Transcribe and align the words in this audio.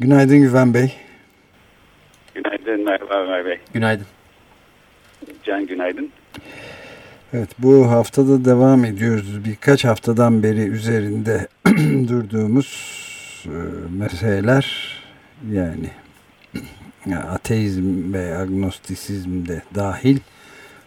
Günaydın 0.00 0.38
Güven 0.38 0.74
Bey. 0.74 0.94
Günaydın 2.34 2.84
merhaba 2.84 3.14
Ömer 3.14 3.46
Bey. 3.46 3.58
Günaydın. 3.74 4.06
Can 5.44 5.66
günaydın. 5.66 6.10
Evet 7.32 7.48
bu 7.58 7.90
haftada 7.90 8.44
devam 8.44 8.84
ediyoruz. 8.84 9.44
Birkaç 9.44 9.84
haftadan 9.84 10.42
beri 10.42 10.60
üzerinde 10.60 11.48
durduğumuz 12.08 12.70
e, 13.46 13.56
meseleler 13.98 14.96
yani 15.50 15.90
ateizm 17.28 18.12
ve 18.12 18.36
agnostisizm 18.36 19.46
de 19.46 19.62
dahil 19.74 20.18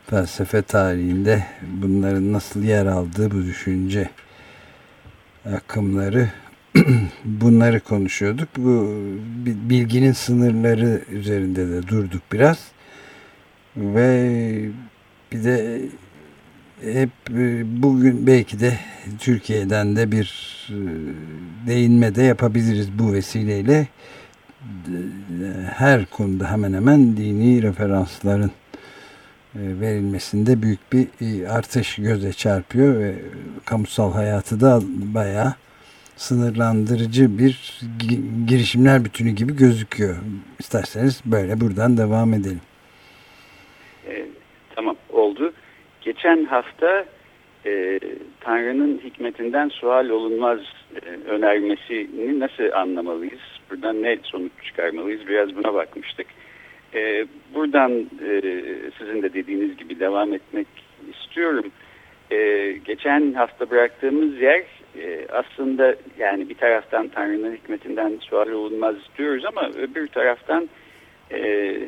felsefe 0.09 0.61
tarihinde 0.61 1.43
bunların 1.61 2.33
nasıl 2.33 2.63
yer 2.63 2.85
aldığı 2.85 3.31
bu 3.31 3.45
düşünce 3.45 4.09
akımları 5.55 6.29
bunları 7.25 7.79
konuşuyorduk. 7.79 8.49
Bu 8.57 8.87
bilginin 9.45 10.11
sınırları 10.11 11.01
üzerinde 11.11 11.69
de 11.69 11.87
durduk 11.87 12.21
biraz. 12.31 12.57
Ve 13.77 14.69
bir 15.31 15.43
de 15.43 15.81
hep 16.81 17.09
e, 17.29 17.63
bugün 17.83 18.27
belki 18.27 18.59
de 18.59 18.77
Türkiye'den 19.19 19.95
de 19.95 20.11
bir 20.11 20.59
e, 20.69 20.77
değinme 21.67 22.15
de 22.15 22.23
yapabiliriz 22.23 22.99
bu 22.99 23.13
vesileyle. 23.13 23.87
Her 25.73 26.05
konuda 26.05 26.51
hemen 26.51 26.73
hemen 26.73 27.17
dini 27.17 27.61
referansların 27.61 28.51
e, 29.55 29.59
verilmesinde 29.79 30.61
büyük 30.61 30.93
bir 30.93 31.07
e, 31.21 31.49
artış 31.49 31.95
göze 31.95 32.33
çarpıyor 32.33 32.99
ve 32.99 33.15
kamusal 33.65 34.13
hayatı 34.13 34.61
da 34.61 34.81
bayağı 34.85 35.55
sınırlandırıcı 36.15 37.37
bir 37.37 37.81
girişimler 38.47 39.05
bütünü 39.05 39.31
gibi 39.31 39.55
gözüküyor. 39.55 40.15
İsterseniz 40.59 41.21
böyle 41.25 41.61
buradan 41.61 41.97
devam 41.97 42.33
edelim. 42.33 42.61
E, 44.07 44.25
tamam 44.75 44.95
oldu. 45.09 45.53
Geçen 46.01 46.45
hafta 46.45 47.05
e, 47.65 47.99
Tanrı'nın 48.39 49.01
hikmetinden 49.03 49.69
sual 49.69 50.09
olunmaz 50.09 50.59
e, 50.95 51.29
önermesini 51.29 52.39
nasıl 52.39 52.71
anlamalıyız? 52.75 53.41
Buradan 53.71 54.03
ne 54.03 54.17
sonuç 54.23 54.51
çıkarmalıyız? 54.65 55.27
Biraz 55.27 55.55
buna 55.55 55.73
bakmıştık. 55.73 56.27
E, 56.95 57.25
buradan 57.53 57.91
e, 58.25 58.41
sizin 58.97 59.21
de 59.21 59.33
dediğiniz 59.33 59.77
gibi 59.77 59.99
devam 59.99 60.33
etmek 60.33 60.67
istiyorum. 61.13 61.65
E, 62.31 62.71
geçen 62.85 63.33
hafta 63.33 63.69
bıraktığımız 63.69 64.41
yer 64.41 64.63
e, 64.99 65.27
aslında 65.31 65.95
yani 66.17 66.49
bir 66.49 66.55
taraftan 66.55 67.07
Tanrı'nın 67.07 67.55
hikmetinden 67.55 68.17
sual 68.21 68.47
olunmaz 68.47 68.95
diyoruz 69.17 69.45
ama 69.45 69.69
öbür 69.69 70.07
taraftan 70.07 70.69
e, 71.31 71.79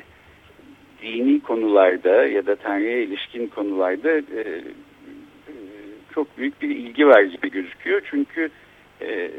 dini 1.01 1.39
konularda 1.39 2.25
ya 2.25 2.45
da 2.45 2.55
Tanrı'ya 2.55 3.01
ilişkin 3.01 3.47
konularda 3.47 4.17
e, 4.17 4.63
çok 6.13 6.37
büyük 6.37 6.61
bir 6.61 6.69
ilgi 6.69 7.07
var 7.07 7.21
gibi 7.21 7.51
gözüküyor. 7.51 8.01
Çünkü 8.09 8.49
e, 9.01 9.31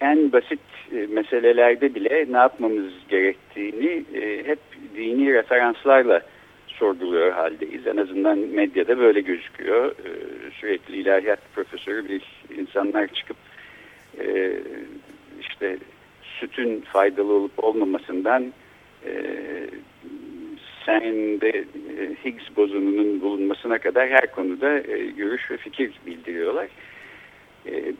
en 0.00 0.32
basit 0.32 0.60
e, 0.92 1.06
meselelerde 1.06 1.94
bile 1.94 2.26
ne 2.30 2.36
yapmamız 2.36 2.92
gerektiğini 3.08 4.04
e, 4.14 4.46
hep 4.46 4.58
dini 4.96 5.34
referanslarla 5.34 6.22
sorguluyor 6.82 7.32
haldeyiz. 7.32 7.86
En 7.86 7.96
azından 7.96 8.38
medyada 8.38 8.98
böyle 8.98 9.20
gözüküyor. 9.20 9.90
E, 9.90 10.10
sürekli 10.60 10.96
ilahiyat 10.96 11.38
profesörü 11.54 12.08
bir 12.08 12.22
insanlar 12.58 13.06
çıkıp 13.06 13.36
e, 14.18 14.52
işte 15.40 15.78
sütün 16.22 16.80
faydalı 16.80 17.32
olup 17.32 17.64
olmamasından 17.64 18.52
e, 19.06 19.12
sende 20.86 21.48
e, 21.48 21.64
Higgs 22.24 22.56
bozonunun 22.56 23.20
bulunmasına 23.20 23.78
kadar 23.78 24.08
her 24.08 24.32
konuda 24.34 24.78
e, 24.78 25.06
görüş 25.16 25.50
ve 25.50 25.56
fikir 25.56 25.92
bildiriyorlar. 26.06 26.68
E, 27.66 27.92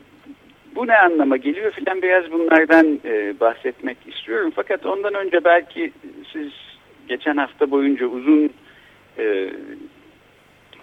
bu 0.75 0.87
ne 0.87 0.97
anlama 0.97 1.37
geliyor 1.37 1.71
filan 1.71 2.01
biraz 2.01 2.31
bunlardan 2.31 2.99
bahsetmek 3.39 3.97
istiyorum. 4.07 4.51
Fakat 4.55 4.85
ondan 4.85 5.13
önce 5.13 5.43
belki 5.43 5.91
siz 6.33 6.51
geçen 7.07 7.37
hafta 7.37 7.71
boyunca 7.71 8.05
uzun 8.05 8.51
e, 9.17 9.49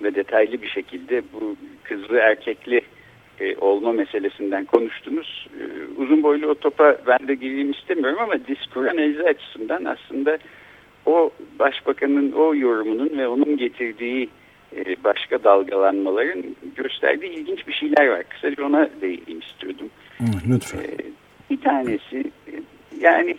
ve 0.02 0.14
detaylı 0.14 0.62
bir 0.62 0.68
şekilde 0.68 1.22
bu 1.32 1.56
kızlı 1.82 2.18
erkekli 2.18 2.80
e, 3.40 3.56
olma 3.56 3.92
meselesinden 3.92 4.64
konuştunuz. 4.64 5.48
E, 5.60 5.62
uzun 6.02 6.22
boylu 6.22 6.46
o 6.46 6.54
topa 6.54 6.96
ben 7.06 7.28
de 7.28 7.34
gireyim 7.34 7.70
istemiyorum 7.70 8.18
ama 8.22 8.46
diskur 8.46 8.86
analizi 8.86 9.22
açısından 9.22 9.84
aslında 9.84 10.38
o 11.06 11.30
başbakanın 11.58 12.32
o 12.32 12.54
yorumunun 12.54 13.18
ve 13.18 13.28
onun 13.28 13.56
getirdiği 13.56 14.28
e, 14.76 15.04
başka 15.04 15.44
dalgalanmaların 15.44 16.44
gösterdiği 16.76 17.30
ilginç 17.30 17.68
bir 17.68 17.72
şeyler 17.72 18.08
var. 18.08 18.22
Kısaca 18.28 18.64
ona 18.64 18.88
değineyim 19.00 19.40
istiyordum. 19.40 19.90
Lütfen. 20.48 20.78
E, 20.78 20.96
bir 21.50 21.60
tanesi 21.60 22.18
e, 22.18 22.52
yani 23.00 23.36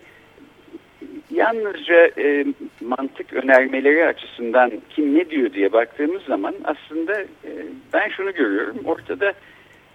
yalnızca 1.32 2.12
e, 2.18 2.46
mantık 2.82 3.34
önermeleri 3.34 4.06
açısından 4.06 4.72
kim 4.90 5.16
ne 5.16 5.30
diyor 5.30 5.54
diye 5.54 5.74
baktığımız 5.74 6.24
zaman 6.24 6.56
aslında 6.64 7.22
e, 7.22 7.52
ben 7.94 8.10
şunu 8.10 8.34
görüyorum. 8.34 8.78
Ortada 8.86 9.34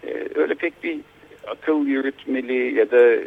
e, 0.07 0.29
öyle 0.35 0.55
pek 0.55 0.85
bir 0.85 1.01
akıl 1.47 1.87
yürütmeli 1.87 2.75
ya 2.75 2.91
da 2.91 3.15
e, 3.15 3.27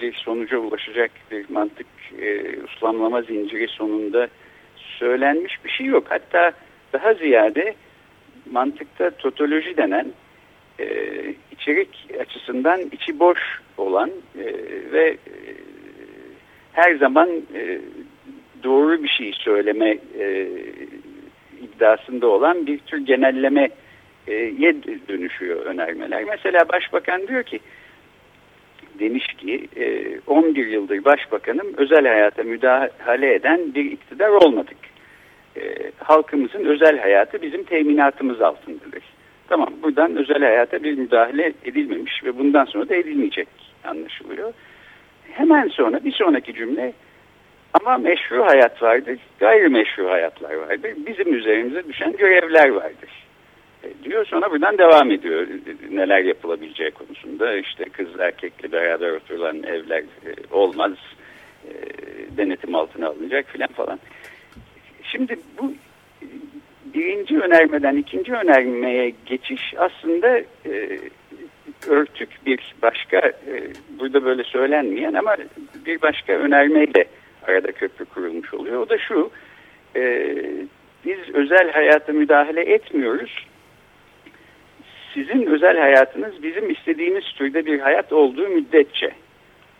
bir 0.00 0.14
sonuca 0.14 0.58
ulaşacak 0.58 1.10
bir 1.30 1.50
mantık 1.50 1.86
e, 2.20 2.56
uslamlama 2.62 3.22
zinciri 3.22 3.68
sonunda 3.68 4.28
söylenmiş 4.76 5.64
bir 5.64 5.70
şey 5.70 5.86
yok. 5.86 6.04
Hatta 6.08 6.52
daha 6.92 7.14
ziyade 7.14 7.74
mantıkta 8.50 9.10
totoloji 9.10 9.76
denen 9.76 10.12
e, 10.80 10.86
içerik 11.50 12.06
açısından 12.20 12.80
içi 12.92 13.18
boş 13.18 13.38
olan 13.76 14.10
e, 14.38 14.44
ve 14.92 15.08
e, 15.08 15.18
her 16.78 16.94
zaman 16.94 17.28
e, 17.54 17.78
doğru 18.64 19.02
bir 19.02 19.08
şey 19.08 19.32
söyleme 19.32 19.98
e, 20.18 20.48
iddiasında 21.62 22.26
olan 22.26 22.66
bir 22.66 22.78
tür 22.78 22.98
genelleme 22.98 23.68
ye 24.58 24.74
dönüşüyor 25.08 25.66
önermeler. 25.66 26.24
Mesela 26.24 26.68
başbakan 26.68 27.28
diyor 27.28 27.42
ki 27.42 27.60
demiş 28.98 29.26
ki 29.26 29.68
11 30.26 30.66
yıldır 30.66 31.04
başbakanım 31.04 31.66
özel 31.76 32.06
hayata 32.06 32.42
müdahale 32.42 33.34
eden 33.34 33.74
bir 33.74 33.84
iktidar 33.84 34.28
olmadık. 34.28 34.76
Halkımızın 35.98 36.64
özel 36.64 36.98
hayatı 36.98 37.42
bizim 37.42 37.64
teminatımız 37.64 38.40
altındadır. 38.40 39.02
Tamam 39.48 39.68
buradan 39.82 40.16
özel 40.16 40.42
hayata 40.42 40.82
bir 40.82 40.98
müdahale 40.98 41.52
edilmemiş 41.64 42.24
ve 42.24 42.38
bundan 42.38 42.64
sonra 42.64 42.88
da 42.88 42.94
edilmeyecek 42.94 43.48
anlaşılıyor. 43.84 44.52
Hemen 45.32 45.68
sonra 45.68 46.04
bir 46.04 46.12
sonraki 46.12 46.54
cümle 46.54 46.92
ama 47.74 47.98
meşru 47.98 48.46
hayat 48.46 48.82
vardır, 48.82 49.18
gayrimeşru 49.38 50.10
hayatlar 50.10 50.54
vardır. 50.54 50.92
Bizim 51.06 51.34
üzerimize 51.34 51.88
düşen 51.88 52.12
görevler 52.16 52.68
vardır. 52.68 53.10
E, 53.84 54.04
diyor 54.04 54.26
sonra 54.26 54.50
buradan 54.50 54.78
devam 54.78 55.10
ediyor 55.10 55.46
neler 55.90 56.24
yapılabileceği 56.24 56.90
konusunda. 56.90 57.56
işte 57.56 57.84
kız 57.84 58.20
erkekle 58.20 58.72
beraber 58.72 59.10
oturulan 59.10 59.62
evler 59.62 60.00
e, 60.00 60.32
olmaz, 60.50 60.92
e, 61.64 61.72
denetim 62.36 62.74
altına 62.74 63.08
alınacak 63.08 63.46
filan 63.46 63.68
falan. 63.68 64.00
Şimdi 65.02 65.38
bu 65.60 65.72
birinci 66.94 67.40
önermeden 67.40 67.96
ikinci 67.96 68.32
önermeye 68.32 69.12
geçiş 69.26 69.74
aslında 69.78 70.38
e, 70.66 70.98
örtük 71.86 72.28
bir 72.46 72.74
başka 72.82 73.18
e, 73.18 73.72
burada 73.98 74.24
böyle 74.24 74.44
söylenmeyen 74.44 75.14
ama 75.14 75.36
bir 75.86 76.02
başka 76.02 76.32
önermeyle 76.32 77.04
arada 77.46 77.72
köprü 77.72 78.04
kurulmuş 78.04 78.54
oluyor. 78.54 78.80
O 78.80 78.88
da 78.88 78.98
şu 78.98 79.30
e, 79.96 80.34
biz 81.04 81.18
özel 81.34 81.72
hayata 81.72 82.12
müdahale 82.12 82.60
etmiyoruz. 82.60 83.46
sizin 85.14 85.46
özel 85.46 85.78
hayatınız 85.78 86.42
bizim 86.42 86.70
istediğimiz 86.70 87.24
türde 87.24 87.66
bir 87.66 87.80
hayat 87.80 88.12
olduğu 88.12 88.48
müddetçe. 88.48 89.10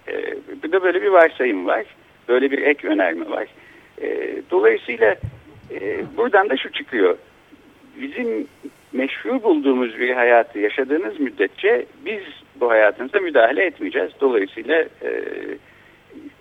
E, 0.09 0.35
burada 0.63 0.83
böyle 0.83 1.03
bir 1.03 1.09
varsayım 1.09 1.67
var. 1.67 1.85
Böyle 2.29 2.51
bir 2.51 2.63
ek 2.63 2.89
önerme 2.89 3.31
var. 3.31 3.49
E, 4.03 4.37
dolayısıyla 4.51 5.17
buradan 6.17 6.49
da 6.49 6.57
şu 6.57 6.73
çıkıyor. 6.73 7.19
Bizim 7.97 8.49
meşru 8.93 9.43
bulduğumuz 9.43 9.99
bir 9.99 10.15
hayatı 10.15 10.59
yaşadığınız 10.59 11.21
müddetçe 11.21 11.87
biz 12.05 12.23
bu 12.61 12.71
hayatınıza 12.71 13.21
müdahale 13.21 13.65
etmeyeceğiz. 13.65 14.11
Dolayısıyla 14.21 14.81
e, 15.03 15.11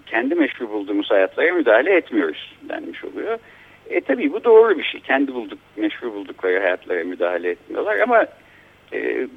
kendi 0.05 0.35
meşru 0.35 0.69
bulduğumuz 0.69 1.11
hayatlara 1.11 1.53
müdahale 1.53 1.95
etmiyoruz 1.95 2.55
denmiş 2.69 3.03
oluyor. 3.03 3.39
E 3.89 4.01
tabii 4.01 4.33
bu 4.33 4.43
doğru 4.43 4.77
bir 4.77 4.83
şey. 4.83 5.01
Kendi 5.01 5.33
bulduk, 5.33 5.59
meşru 5.75 6.13
buldukları 6.13 6.59
hayatlara 6.59 7.03
müdahale 7.03 7.49
etmiyorlar 7.49 7.99
ama 7.99 8.25
e, 8.93 9.27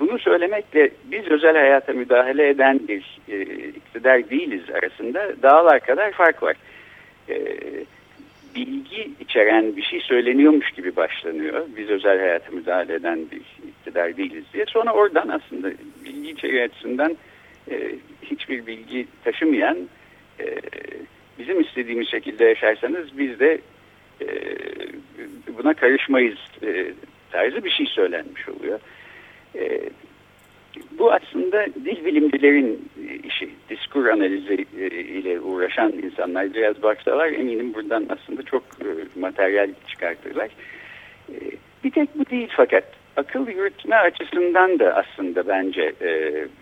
bunu 0.00 0.18
söylemekle 0.18 0.90
biz 1.04 1.28
özel 1.28 1.56
hayata 1.56 1.92
müdahale 1.92 2.48
eden 2.48 2.80
bir 2.88 3.20
e, 3.28 3.42
iktidar 3.68 4.30
değiliz 4.30 4.62
arasında 4.70 5.42
dağlar 5.42 5.80
kadar 5.80 6.12
fark 6.12 6.42
var. 6.42 6.56
E, 7.28 7.36
bilgi 8.54 9.10
içeren 9.20 9.76
bir 9.76 9.82
şey 9.82 10.00
söyleniyormuş 10.00 10.70
gibi 10.70 10.96
başlanıyor. 10.96 11.66
Biz 11.76 11.90
özel 11.90 12.18
hayata 12.18 12.52
müdahale 12.52 12.94
eden 12.94 13.18
bir 13.30 13.68
iktidar 13.68 14.16
değiliz 14.16 14.44
diye. 14.52 14.64
Sonra 14.68 14.92
oradan 14.92 15.28
aslında 15.28 15.70
bilgi 16.04 16.30
içeriği 16.30 16.68
e, 17.70 17.94
hiçbir 18.22 18.66
bilgi 18.66 19.06
taşımayan 19.24 19.78
e, 20.40 20.44
bizim 21.38 21.60
istediğimiz 21.60 22.08
şekilde 22.08 22.44
yaşarsanız 22.44 23.18
biz 23.18 23.40
de 23.40 23.58
e, 24.20 24.26
buna 25.58 25.74
karışmayız 25.74 26.38
e, 26.62 26.92
tarzı 27.30 27.64
bir 27.64 27.70
şey 27.70 27.86
söylenmiş 27.86 28.48
oluyor. 28.48 28.80
E, 29.54 29.80
bu 30.98 31.12
aslında 31.12 31.66
dil 31.66 32.04
bilimcilerin 32.04 32.88
işi, 33.24 33.50
diskur 33.68 34.06
analizi 34.06 34.66
e, 34.78 34.86
ile 34.86 35.40
uğraşan 35.40 35.92
insanlar 35.92 36.54
biraz 36.54 36.82
baksalar 36.82 37.26
eminim 37.28 37.74
buradan 37.74 38.06
aslında 38.08 38.42
çok 38.42 38.62
e, 38.62 39.20
materyal 39.20 39.70
çıkartırlar. 39.88 40.50
E, 41.28 41.34
bir 41.84 41.90
tek 41.90 42.18
bu 42.18 42.26
değil 42.30 42.48
fakat 42.56 42.84
akıl 43.16 43.48
yürütme 43.48 43.96
açısından 43.96 44.78
da 44.78 44.94
aslında 44.94 45.48
bence 45.48 45.92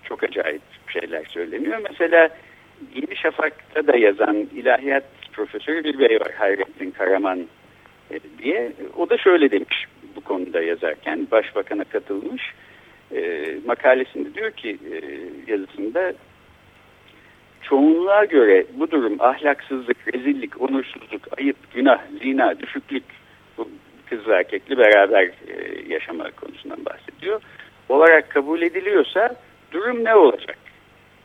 çok 0.05 0.25
acayip 0.25 0.62
şeyler 0.88 1.25
söyleniyor. 1.25 1.79
Mesela 1.91 2.29
Yeni 2.94 3.17
Şafak'ta 3.17 3.87
da 3.87 3.97
yazan 3.97 4.37
ilahiyat 4.37 5.05
profesörü 5.32 5.85
bir 5.85 5.99
bey 5.99 6.20
var 6.20 6.32
Hayrettin 6.38 6.91
Karaman 6.91 7.47
diye. 8.38 8.73
O 8.97 9.11
da 9.11 9.19
şöyle 9.19 9.50
demiş 9.50 9.87
bu 10.17 10.20
konuda 10.20 10.62
yazarken 10.62 11.29
başbakana 11.31 11.85
katılmış 11.85 12.43
e, 13.14 13.55
makalesinde 13.67 14.35
diyor 14.35 14.50
ki 14.50 14.79
e, 14.93 14.97
yazısında 15.53 16.12
çoğunluğa 17.62 18.25
göre 18.25 18.67
bu 18.75 18.91
durum 18.91 19.17
ahlaksızlık, 19.20 20.14
rezillik, 20.14 20.61
onursuzluk, 20.61 21.38
ayıp, 21.38 21.56
günah, 21.75 22.00
zina, 22.23 22.61
düşüklük 22.61 23.05
bu 23.59 23.69
kız 24.11 24.29
erkekli 24.29 24.79
beraber 24.79 25.25
e, 25.25 25.82
yaşama 25.88 26.31
konusundan 26.31 26.85
bahsediyor. 26.85 27.41
Olarak 27.88 28.31
kabul 28.31 28.62
ediliyorsa 28.62 29.37
durum 29.73 30.05
ne 30.05 30.14
olacak? 30.14 30.59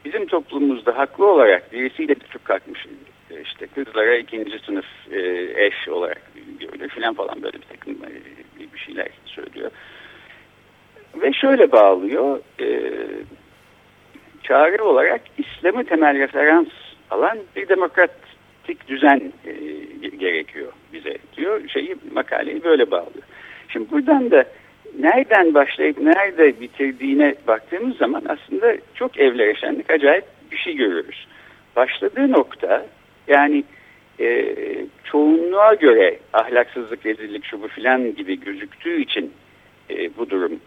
Bizim 0.05 0.25
toplumumuzda 0.25 0.97
haklı 0.97 1.25
olarak 1.25 1.73
birisiyle 1.73 2.15
tutuk 2.15 2.45
kalkmış 2.45 2.85
e, 3.31 3.41
işte 3.41 3.67
kızlara 3.67 4.15
ikinci 4.15 4.59
sınıf 4.59 4.85
e, 5.11 5.19
eş 5.65 5.87
olarak 5.87 6.21
görülür 6.59 6.89
filan 6.89 7.13
falan 7.13 7.43
böyle 7.43 7.57
bir 7.57 7.67
takım 7.77 7.93
e, 7.93 8.73
bir 8.73 8.79
şeyler 8.79 9.07
söylüyor. 9.25 9.71
Ve 11.21 11.33
şöyle 11.33 11.71
bağlıyor, 11.71 12.39
e, 12.59 12.91
çağrı 14.43 14.83
olarak 14.83 15.21
İslam'ı 15.37 15.83
temel 15.83 16.19
referans 16.19 16.67
alan 17.11 17.37
bir 17.55 17.67
demokratik 17.67 18.87
düzen 18.87 19.33
e, 19.45 19.53
gerekiyor 20.07 20.71
bize 20.93 21.17
diyor. 21.37 21.69
Şeyi 21.69 21.95
makaleyi 22.11 22.63
böyle 22.63 22.91
bağlıyor. 22.91 23.23
Şimdi 23.67 23.91
buradan 23.91 24.31
da 24.31 24.45
nereden 24.99 25.53
başlayıp 25.53 26.01
nerede 26.01 26.59
bitirdiğine 26.59 27.35
baktığımız 27.47 27.97
zaman 27.97 28.23
aslında 28.29 28.75
çok 28.93 29.19
evleşenlik 29.19 29.89
acayip 29.89 30.25
bir 30.51 30.57
şey 30.57 30.75
görüyoruz. 30.75 31.27
Başladığı 31.75 32.31
nokta 32.31 32.85
yani 33.27 33.63
e, 34.19 34.55
çoğunluğa 35.03 35.73
göre 35.73 36.19
ahlaksızlık, 36.33 37.05
rezillik, 37.05 37.45
şu 37.45 37.61
bu 37.61 37.67
filan 37.67 38.15
gibi 38.15 38.39
gözüktüğü 38.39 39.01
için 39.01 39.33
e, 39.89 40.17
bu 40.17 40.29
durum 40.29 40.59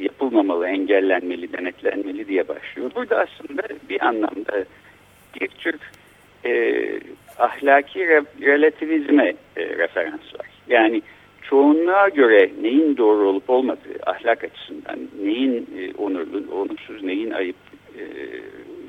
yapılmamalı, 0.00 0.68
engellenmeli, 0.68 1.52
denetlenmeli 1.52 2.28
diye 2.28 2.48
başlıyor. 2.48 2.90
Burada 2.94 3.18
aslında 3.18 3.62
bir 3.88 4.06
anlamda 4.06 4.64
bir 5.40 5.48
tür 5.48 5.74
e, 6.44 6.74
ahlaki 7.38 8.08
re 8.08 8.22
relativizme 8.40 9.34
e, 9.56 9.66
referans 9.66 10.34
var. 10.38 10.46
Yani 10.68 11.02
çoğunluğa 11.42 12.08
göre 12.08 12.50
neyin 12.62 12.96
doğru 12.96 13.28
olup 13.28 13.50
olmadığı 13.50 13.98
ahlak 14.06 14.44
açısından, 14.44 14.98
neyin 15.22 15.68
e, 15.78 15.94
onurlu, 15.98 16.54
onursuz, 16.54 17.02
neyin 17.02 17.30
ayıp 17.30 17.56
e, 17.98 18.02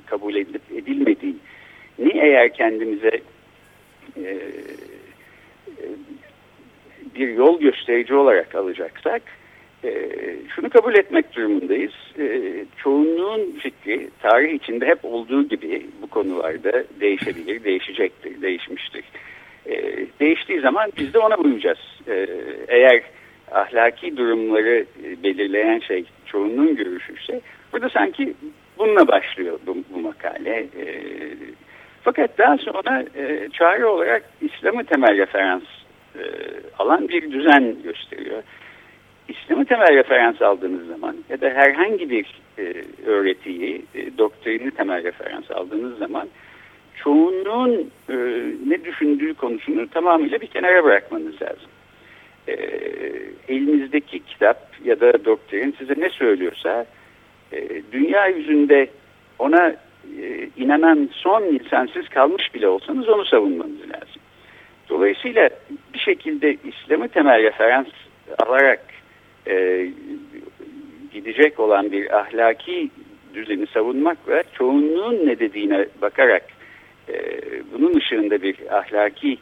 kabul 0.06 0.36
edilip 0.36 0.72
edilmediği, 0.72 1.36
ni 2.00 2.12
eğer 2.14 2.54
kendimize 2.54 3.22
e, 4.18 4.22
e, 4.22 5.86
bir 7.16 7.28
yol 7.28 7.60
gösterici 7.60 8.16
olarak 8.16 8.56
alacaksak, 8.56 9.22
e, 9.84 10.10
şunu 10.56 10.70
kabul 10.70 10.96
etmek 10.96 11.36
durumundayız. 11.36 11.94
E, 12.20 12.52
çoğunluğun 12.78 13.52
fikri 13.60 14.10
tarih 14.22 14.54
içinde 14.54 14.86
hep 14.86 15.00
olduğu 15.06 15.48
gibi 15.48 15.86
bu 16.02 16.08
konularda 16.08 16.84
değişebilir, 17.00 17.64
değişecektir, 17.64 18.42
değişmiştir. 18.42 19.04
E, 19.66 20.06
değiştiği 20.20 20.60
zaman 20.60 20.92
biz 20.98 21.14
de 21.14 21.20
ona 21.20 21.36
uyacağız. 21.36 21.80
Eğer 22.68 23.04
ahlaki 23.54 24.18
durumları 24.18 24.86
e, 25.04 25.24
belirleyen 25.24 25.80
şey 25.80 26.06
çoğunluğun 26.26 26.76
görüşüyse 26.76 27.42
burada 27.74 27.90
sanki 27.90 28.34
bununla 28.78 29.08
başlıyor 29.08 29.60
bu, 29.68 29.78
bu 29.94 30.00
makale. 30.00 30.66
Fakat 32.04 32.38
daha 32.38 32.58
sonra 32.58 33.06
e, 33.16 33.50
çağrı 33.54 33.90
olarak 33.90 34.24
İslam'ı 34.42 34.84
temel 34.84 35.18
referans 35.18 35.64
e, 36.16 36.24
alan 36.80 37.10
bir 37.10 37.32
düzen 37.32 37.76
gösteriyor. 37.84 38.23
İslam'ı 39.54 39.66
temel 39.66 39.96
referans 39.96 40.42
aldığınız 40.42 40.88
zaman 40.88 41.16
ya 41.30 41.42
da 41.42 41.50
herhangi 41.50 42.10
bir 42.10 42.42
e, 42.58 42.84
öğretiyi, 43.06 43.86
e, 43.96 44.18
doktrini 44.18 44.72
temel 44.72 45.04
referans 45.04 45.52
aldığınız 45.52 45.98
zaman 45.98 46.28
çoğunluğun 47.04 47.92
e, 48.10 48.16
ne 48.68 48.86
düşündüğü 48.86 49.34
konusunu 49.34 49.90
tamamıyla 49.90 50.42
bir 50.42 50.48
kenara 50.48 50.84
bırakmanız 50.84 51.42
lazım. 51.42 51.70
E, 52.48 52.54
elinizdeki 53.48 54.20
kitap 54.20 54.72
ya 54.86 55.00
da 55.00 55.26
doktrin 55.26 55.76
size 55.78 55.94
ne 55.98 56.10
söylüyorsa 56.10 56.86
e, 57.52 57.82
dünya 57.92 58.28
yüzünde 58.28 58.88
ona 59.40 59.68
e, 60.22 60.50
inanan 60.58 61.10
son 61.12 61.44
insansız 61.44 62.10
kalmış 62.10 62.56
bile 62.56 62.68
olsanız 62.68 63.10
onu 63.10 63.26
savunmanız 63.26 63.82
lazım. 63.82 64.22
Dolayısıyla 64.90 65.50
bir 65.94 66.00
şekilde 66.00 66.58
İslam'ı 66.64 67.08
temel 67.08 67.44
referans 67.44 67.88
alarak 68.40 68.93
e, 69.48 69.88
gidecek 71.14 71.60
olan 71.60 71.92
bir 71.92 72.20
ahlaki 72.20 72.90
düzeni 73.34 73.68
savunmak 73.68 74.28
ve 74.28 74.44
çoğunluğun 74.54 75.28
ne 75.28 75.40
dediğine 75.40 75.86
bakarak 76.02 76.44
e, 77.10 77.16
bunun 77.74 77.96
ışığında 77.96 78.42
bir 78.42 78.56
ahlaki 78.78 79.38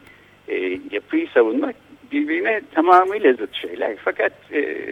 e, 0.48 0.78
yapıyı 0.90 1.28
savunmak 1.34 1.74
birbirine 2.12 2.60
tamamıyla 2.74 3.32
zıt 3.32 3.54
şeyler. 3.54 3.96
Fakat 4.04 4.32
e, 4.52 4.86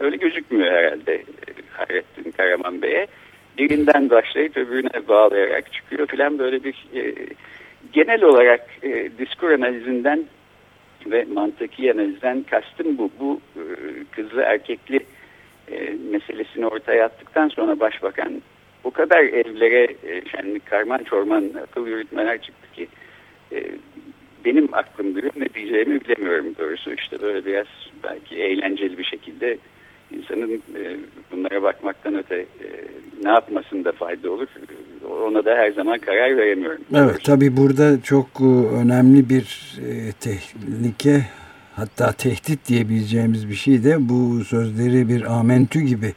öyle 0.00 0.16
gözükmüyor 0.16 0.72
herhalde 0.72 1.22
Hayrettin 1.70 2.30
Karaman 2.30 2.82
Bey'e. 2.82 3.06
Birinden 3.58 4.10
başlayıp 4.10 4.56
öbürüne 4.56 5.08
bağlayarak 5.08 5.72
çıkıyor 5.72 6.06
filan 6.06 6.38
böyle 6.38 6.64
bir 6.64 6.86
e, 6.94 7.14
genel 7.92 8.22
olarak 8.22 8.60
e, 8.82 9.10
diskur 9.18 9.50
analizinden 9.50 10.24
ve 11.06 11.24
mantıki 11.24 11.92
analizden 11.92 12.42
kastım 12.42 12.98
bu. 12.98 13.10
Bu 13.20 13.40
e, 13.56 13.62
kızlı 14.10 14.42
erkekli 14.42 15.00
e, 15.70 15.94
meselesini 16.10 16.66
ortaya 16.66 17.04
attıktan 17.04 17.48
sonra 17.48 17.80
başbakan 17.80 18.42
o 18.84 18.90
kadar 18.90 19.20
evlere 19.20 19.82
e, 19.84 20.28
şenlik 20.28 20.66
karman 20.66 21.02
çorman 21.04 21.50
akıl 21.62 21.86
yürütmeler 21.86 22.42
çıktı 22.42 22.72
ki 22.72 22.88
benim 24.44 24.68
aklım 24.74 25.14
duruyor 25.14 25.32
ne 25.36 25.54
diyeceğimi 25.54 26.00
bilemiyorum 26.00 26.54
doğrusu. 26.58 26.92
işte 26.92 27.22
böyle 27.22 27.46
biraz 27.46 27.66
belki 28.04 28.36
eğlenceli 28.36 28.98
bir 28.98 29.04
şekilde 29.04 29.58
insanın 30.10 30.62
bunlara 31.32 31.62
bakmaktan 31.62 32.14
öte 32.14 32.46
ne 33.22 33.30
yapmasında 33.30 33.92
fayda 33.92 34.30
olur 34.30 34.48
ona 35.22 35.44
da 35.44 35.50
her 35.54 35.72
zaman 35.72 35.98
karar 35.98 36.36
veremiyorum. 36.36 36.80
Evet 36.94 37.24
tabi 37.24 37.56
burada 37.56 38.02
çok 38.02 38.26
e, 38.40 38.44
önemli 38.82 39.28
bir 39.28 39.78
e, 39.86 40.12
tehlike 40.12 41.26
hatta 41.76 42.12
tehdit 42.12 42.68
diyebileceğimiz 42.68 43.48
bir 43.48 43.54
şey 43.54 43.84
de 43.84 44.08
bu 44.08 44.44
sözleri 44.44 45.08
bir 45.08 45.38
amentü 45.38 45.80
gibi 45.80 46.12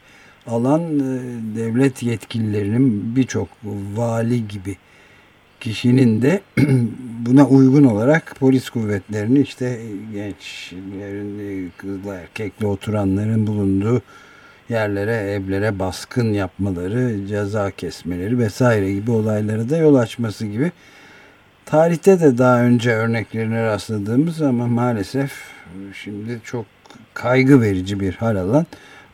alan 0.47 0.81
e, 0.81 1.19
devlet 1.57 2.03
yetkililerinin 2.03 3.15
birçok 3.15 3.47
vali 3.95 4.47
gibi 4.47 4.75
kişinin 5.59 6.21
de 6.21 6.41
buna 7.25 7.47
uygun 7.47 7.83
olarak 7.83 8.35
polis 8.39 8.69
kuvvetlerini 8.69 9.39
işte 9.39 9.79
gençlerin 10.13 11.71
kızla 11.77 12.15
erkekle 12.15 12.67
oturanların 12.67 13.47
bulunduğu 13.47 14.01
yerlere 14.69 15.15
evlere 15.15 15.79
baskın 15.79 16.33
yapmaları 16.33 17.27
ceza 17.27 17.71
kesmeleri 17.71 18.39
vesaire 18.39 18.93
gibi 18.93 19.11
olayları 19.11 19.69
da 19.69 19.77
yol 19.77 19.95
açması 19.95 20.45
gibi 20.45 20.71
tarihte 21.65 22.19
de 22.19 22.37
daha 22.37 22.61
önce 22.63 22.91
örneklerine 22.91 23.63
rastladığımız 23.63 24.41
ama 24.41 24.67
maalesef 24.67 25.31
şimdi 26.03 26.39
çok 26.43 26.65
kaygı 27.13 27.61
verici 27.61 27.99
bir 27.99 28.13
hal 28.13 28.35
alan 28.35 28.65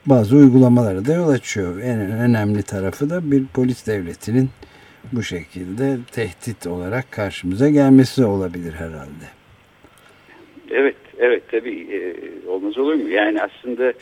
bazı 0.05 0.35
uygulamaları 0.35 1.05
da 1.05 1.13
yol 1.13 1.29
açıyor. 1.29 1.79
En 1.79 1.99
önemli 1.99 2.63
tarafı 2.63 3.09
da 3.09 3.31
bir 3.31 3.45
polis 3.45 3.87
devletinin 3.87 4.49
bu 5.11 5.23
şekilde 5.23 5.97
tehdit 6.11 6.67
olarak 6.67 7.11
karşımıza 7.11 7.69
gelmesi 7.69 8.25
olabilir 8.25 8.73
herhalde. 8.73 9.25
Evet, 10.71 10.95
evet 11.17 11.43
tabii 11.51 11.87
e, 11.91 12.15
olmaz 12.49 12.77
olur 12.77 12.93
mu? 12.93 13.09
Yani 13.09 13.41
aslında 13.41 13.93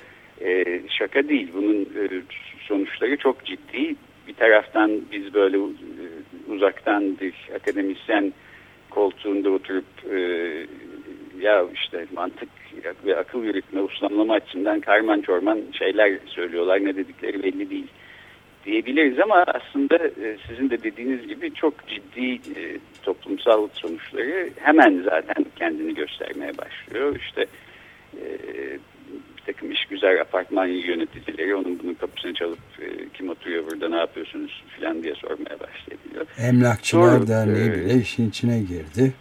e, 0.41 0.81
şaka 0.89 1.29
değil. 1.29 1.49
Bunun 1.53 1.81
e, 1.81 2.21
sonuçları 2.67 3.17
çok 3.17 3.45
ciddi. 3.45 3.95
Bir 4.27 4.33
taraftan 4.33 5.01
biz 5.11 5.33
böyle 5.33 5.57
e, 5.57 5.61
uzaktan 6.53 7.17
bir 7.21 7.33
akademisyen 7.55 8.33
koltuğunda 8.89 9.49
oturup 9.49 9.85
e, 10.13 10.19
ya 11.41 11.65
işte 11.73 12.05
mantık 12.13 12.49
ve 13.05 13.17
akıl 13.17 13.43
yürütme, 13.43 13.81
uslamlama 13.81 14.33
açısından 14.33 14.79
karman 14.79 15.21
çorman 15.21 15.59
şeyler 15.71 16.17
söylüyorlar. 16.25 16.85
Ne 16.85 16.95
dedikleri 16.95 17.43
belli 17.43 17.69
değil 17.69 17.87
diyebiliriz 18.65 19.19
ama 19.19 19.45
aslında 19.47 19.97
e, 19.97 20.37
sizin 20.47 20.69
de 20.69 20.83
dediğiniz 20.83 21.27
gibi 21.27 21.53
çok 21.53 21.87
ciddi 21.87 22.33
e, 22.59 22.77
toplumsal 23.03 23.67
sonuçları 23.73 24.49
hemen 24.59 25.01
zaten 25.03 25.45
kendini 25.55 25.95
göstermeye 25.95 26.51
başlıyor. 26.57 27.15
İşte 27.15 27.45
e, 28.13 28.25
bir 29.37 29.53
takım 29.53 29.71
işgüzar 29.71 30.15
apartman 30.15 30.65
yöneticileri 30.65 31.55
onun 31.55 31.79
bunun 31.83 31.93
kapısını 31.93 32.33
çalıp 32.33 32.59
kim 33.13 33.29
oturuyor 33.29 33.63
burada 33.71 33.89
ne 33.89 33.97
yapıyorsunuz 33.97 34.63
filan 34.75 35.03
diye 35.03 35.15
sormaya 35.15 35.59
başlayabiliyor. 35.59 36.25
Emlakçılar 36.37 37.19
Doğru, 37.19 37.27
Derneği 37.27 37.71
bile 37.71 37.93
işin 37.93 38.29
içine 38.29 38.59
girdi. 38.59 39.13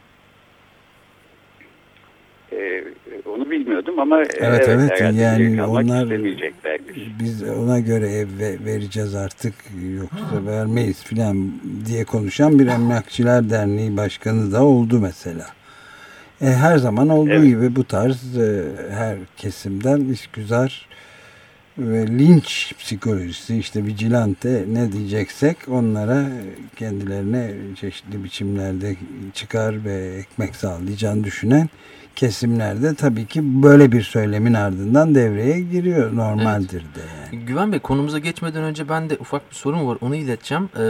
E, 3.30 3.32
onu 3.32 3.50
bilmiyordum 3.50 3.98
ama 3.98 4.18
evet 4.18 4.34
evet, 4.40 4.68
evet 4.68 5.00
yani 5.00 5.62
onlar 5.62 6.10
biz 7.20 7.42
ona 7.42 7.80
göre 7.80 8.12
ev 8.12 8.28
vereceğiz 8.64 9.14
artık 9.14 9.54
yoksa 10.00 10.46
vermeyiz 10.46 11.04
filan 11.04 11.52
diye 11.86 12.04
konuşan 12.04 12.58
bir 12.58 12.66
emlakçılar 12.66 13.50
derneği 13.50 13.96
başkanı 13.96 14.52
da 14.52 14.64
oldu 14.64 14.98
mesela. 15.00 15.46
E, 16.42 16.46
her 16.46 16.78
zaman 16.78 17.08
olduğu 17.08 17.30
evet. 17.30 17.48
gibi 17.48 17.76
bu 17.76 17.84
tarz 17.84 18.38
e, 18.38 18.62
her 18.90 19.16
kesimden 19.36 20.00
işgüzar 20.00 20.88
ve 21.80 22.06
linç 22.06 22.74
psikolojisi 22.78 23.58
işte 23.58 23.84
vigilante 23.84 24.64
ne 24.68 24.92
diyeceksek 24.92 25.56
onlara 25.68 26.28
kendilerine 26.76 27.52
çeşitli 27.76 28.24
biçimlerde 28.24 28.96
çıkar 29.34 29.84
ve 29.84 30.14
ekmek 30.18 30.56
sağlayacağını 30.56 31.24
düşünen 31.24 31.68
kesimlerde 32.16 32.94
tabii 32.94 33.26
ki 33.26 33.62
böyle 33.62 33.92
bir 33.92 34.02
söylemin 34.02 34.54
ardından 34.54 35.14
devreye 35.14 35.60
giriyor. 35.60 36.16
Normaldir 36.16 36.84
evet. 36.86 36.96
de 36.96 37.36
yani. 37.36 37.46
Güven 37.46 37.72
Bey 37.72 37.78
konumuza 37.78 38.18
geçmeden 38.18 38.62
önce 38.62 38.88
ben 38.88 39.10
de 39.10 39.16
ufak 39.20 39.50
bir 39.50 39.56
sorun 39.56 39.86
var 39.86 39.98
onu 40.00 40.16
ileteceğim. 40.16 40.68
Ee, 40.76 40.80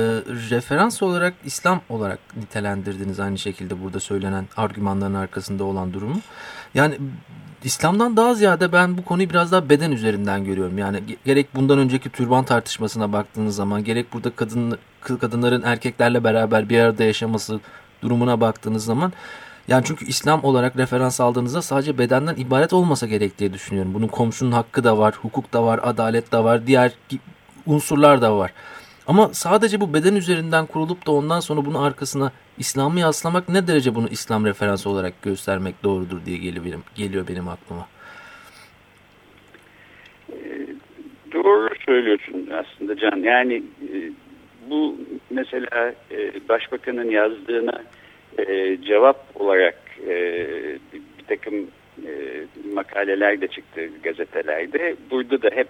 referans 0.50 1.02
olarak 1.02 1.34
İslam 1.44 1.80
olarak 1.88 2.18
nitelendirdiniz 2.36 3.20
aynı 3.20 3.38
şekilde 3.38 3.82
burada 3.82 4.00
söylenen 4.00 4.44
argümanların 4.56 5.14
arkasında 5.14 5.64
olan 5.64 5.92
durumu. 5.92 6.20
Yani 6.74 6.94
İslam'dan 7.64 8.16
daha 8.16 8.34
ziyade 8.34 8.72
ben 8.72 8.98
bu 8.98 9.04
konuyu 9.04 9.30
biraz 9.30 9.52
daha 9.52 9.68
beden 9.68 9.90
üzerinden 9.90 10.44
görüyorum. 10.44 10.78
Yani 10.78 11.02
gerek 11.24 11.54
bundan 11.54 11.78
önceki 11.78 12.10
türban 12.10 12.44
tartışmasına 12.44 13.12
baktığınız 13.12 13.56
zaman 13.56 13.84
gerek 13.84 14.12
burada 14.12 14.30
kadın 14.30 14.78
kadınların 15.20 15.62
erkeklerle 15.62 16.24
beraber 16.24 16.68
bir 16.68 16.78
arada 16.80 17.04
yaşaması 17.04 17.60
durumuna 18.02 18.40
baktığınız 18.40 18.84
zaman 18.84 19.12
yani 19.68 19.84
çünkü 19.86 20.06
İslam 20.06 20.44
olarak 20.44 20.76
referans 20.76 21.20
aldığınızda 21.20 21.62
sadece 21.62 21.98
bedenden 21.98 22.36
ibaret 22.36 22.72
olmasa 22.72 23.06
gerek 23.06 23.38
diye 23.38 23.52
düşünüyorum. 23.52 23.94
Bunun 23.94 24.08
komşunun 24.08 24.52
hakkı 24.52 24.84
da 24.84 24.98
var, 24.98 25.14
hukuk 25.22 25.52
da 25.52 25.64
var, 25.64 25.80
adalet 25.82 26.32
de 26.32 26.44
var, 26.44 26.66
diğer 26.66 26.92
unsurlar 27.66 28.22
da 28.22 28.36
var. 28.36 28.52
Ama 29.10 29.28
sadece 29.32 29.80
bu 29.80 29.94
beden 29.94 30.14
üzerinden 30.14 30.66
kurulup 30.66 31.06
da 31.06 31.12
ondan 31.12 31.40
sonra 31.40 31.64
bunun 31.66 31.82
arkasına 31.82 32.32
İslam'ı 32.58 33.00
yaslamak 33.00 33.48
ne 33.48 33.66
derece 33.66 33.94
bunu 33.94 34.08
İslam 34.10 34.46
referansı 34.46 34.90
olarak 34.90 35.22
göstermek 35.22 35.84
doğrudur 35.84 36.24
diye 36.26 36.38
geliyor 36.38 36.64
benim, 36.64 36.82
geliyor 36.94 37.28
benim 37.28 37.48
aklıma. 37.48 37.88
Ee, 40.32 40.66
doğru 41.32 41.68
söylüyorsun 41.86 42.48
aslında 42.52 42.96
Can. 42.96 43.16
Yani 43.16 43.54
e, 43.92 44.12
bu 44.70 44.96
mesela 45.30 45.94
e, 46.10 46.48
başbakanın 46.48 47.10
yazdığına 47.10 47.82
e, 48.38 48.78
cevap 48.82 49.26
olarak 49.34 49.78
bir 51.18 51.24
takım 51.28 51.54
makaleler 52.74 53.40
de 53.40 53.48
çıktı 53.48 53.80
gazetelerde. 54.02 54.96
Burada 55.10 55.42
da 55.42 55.50
hep 55.54 55.68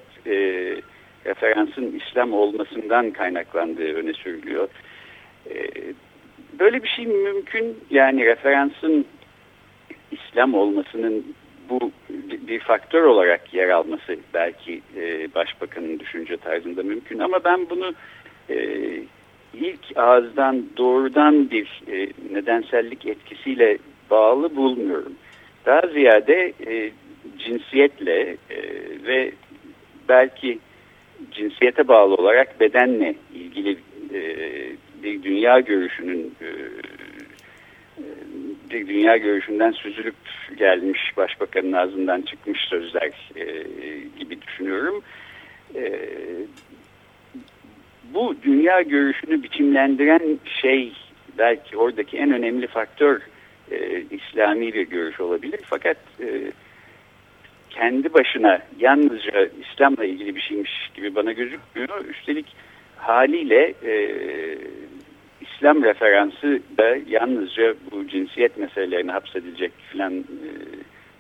referansın 1.27 2.01
İslam 2.01 2.33
olmasından 2.33 3.11
kaynaklandığı 3.11 3.95
öne 3.95 4.13
sürülüyor. 4.13 4.69
Böyle 6.59 6.83
bir 6.83 6.89
şey 6.89 7.07
mümkün. 7.07 7.79
Yani 7.91 8.25
referansın 8.25 9.07
İslam 10.11 10.55
olmasının 10.55 11.25
bu 11.71 11.93
bir 12.49 12.61
faktör 12.61 13.03
olarak 13.03 13.55
yer 13.55 13.69
alması 13.69 14.17
belki 14.35 14.81
e, 14.97 15.35
başbakanın 15.35 15.99
düşünce 15.99 16.37
tarzında 16.37 16.83
mümkün 16.83 17.19
ama 17.19 17.45
ben 17.45 17.71
bunu 17.71 17.95
e, 18.51 18.57
ilk 19.55 19.97
ağızdan 19.97 20.65
doğrudan 20.77 21.51
bir 21.51 21.83
e, 21.93 22.09
nedensellik 22.33 23.07
etkisiyle 23.07 23.79
bağlı 24.11 24.57
bulmuyorum. 24.57 25.13
Daha 25.67 25.81
ziyade 25.93 26.53
e, 26.67 26.91
cinsiyetle 27.39 28.37
e, 28.51 28.59
ve 29.07 29.33
belki 30.09 30.59
cinsiyete 31.31 31.89
bağlı 31.89 32.15
olarak 32.15 32.61
bedenle 32.61 33.15
ilgili 33.35 33.77
e, 34.15 34.23
bir 35.03 35.23
dünya 35.23 35.61
görüşünün 35.61 36.35
e, 36.41 36.47
e, 37.99 38.05
bir 38.71 38.89
dünya 38.89 39.17
görüşünden 39.17 39.73
süzülüp 39.73 40.15
gelmiş 40.57 41.17
başbakanın 41.17 41.73
ağzından 41.73 42.23
çıkmış 42.23 42.61
sözler 42.61 43.31
e, 43.37 43.45
gibi 44.19 44.43
düşünüyorum. 44.43 45.03
bu 48.15 48.35
dünya 48.43 48.83
görüşünü 48.83 49.43
biçimlendiren 49.43 50.39
şey 50.63 50.93
belki 51.39 51.77
oradaki 51.77 52.17
en 52.17 52.33
önemli 52.33 52.67
faktör 52.67 53.21
İslami 54.11 54.75
bir 54.75 54.89
görüş 54.89 55.21
olabilir. 55.21 55.61
Fakat 55.65 55.97
kendi 57.71 58.15
başına 58.15 58.59
yalnızca 58.79 59.49
İslam'la 59.61 60.05
ilgili 60.05 60.37
bir 60.37 60.41
şeymiş 60.41 60.91
gibi 60.95 61.15
bana 61.15 61.33
gözükmüyor. 61.33 62.05
Üstelik 62.05 62.47
haliyle 62.97 63.75
e, 63.85 63.95
İslam 65.41 65.83
referansı 65.83 66.61
da 66.79 66.97
yalnızca 67.09 67.75
bu 67.91 68.09
cinsiyet 68.09 68.59
meselelerine 68.59 69.13
hapsedilecek 69.13 69.73
filan 69.93 70.13
e, 70.19 70.51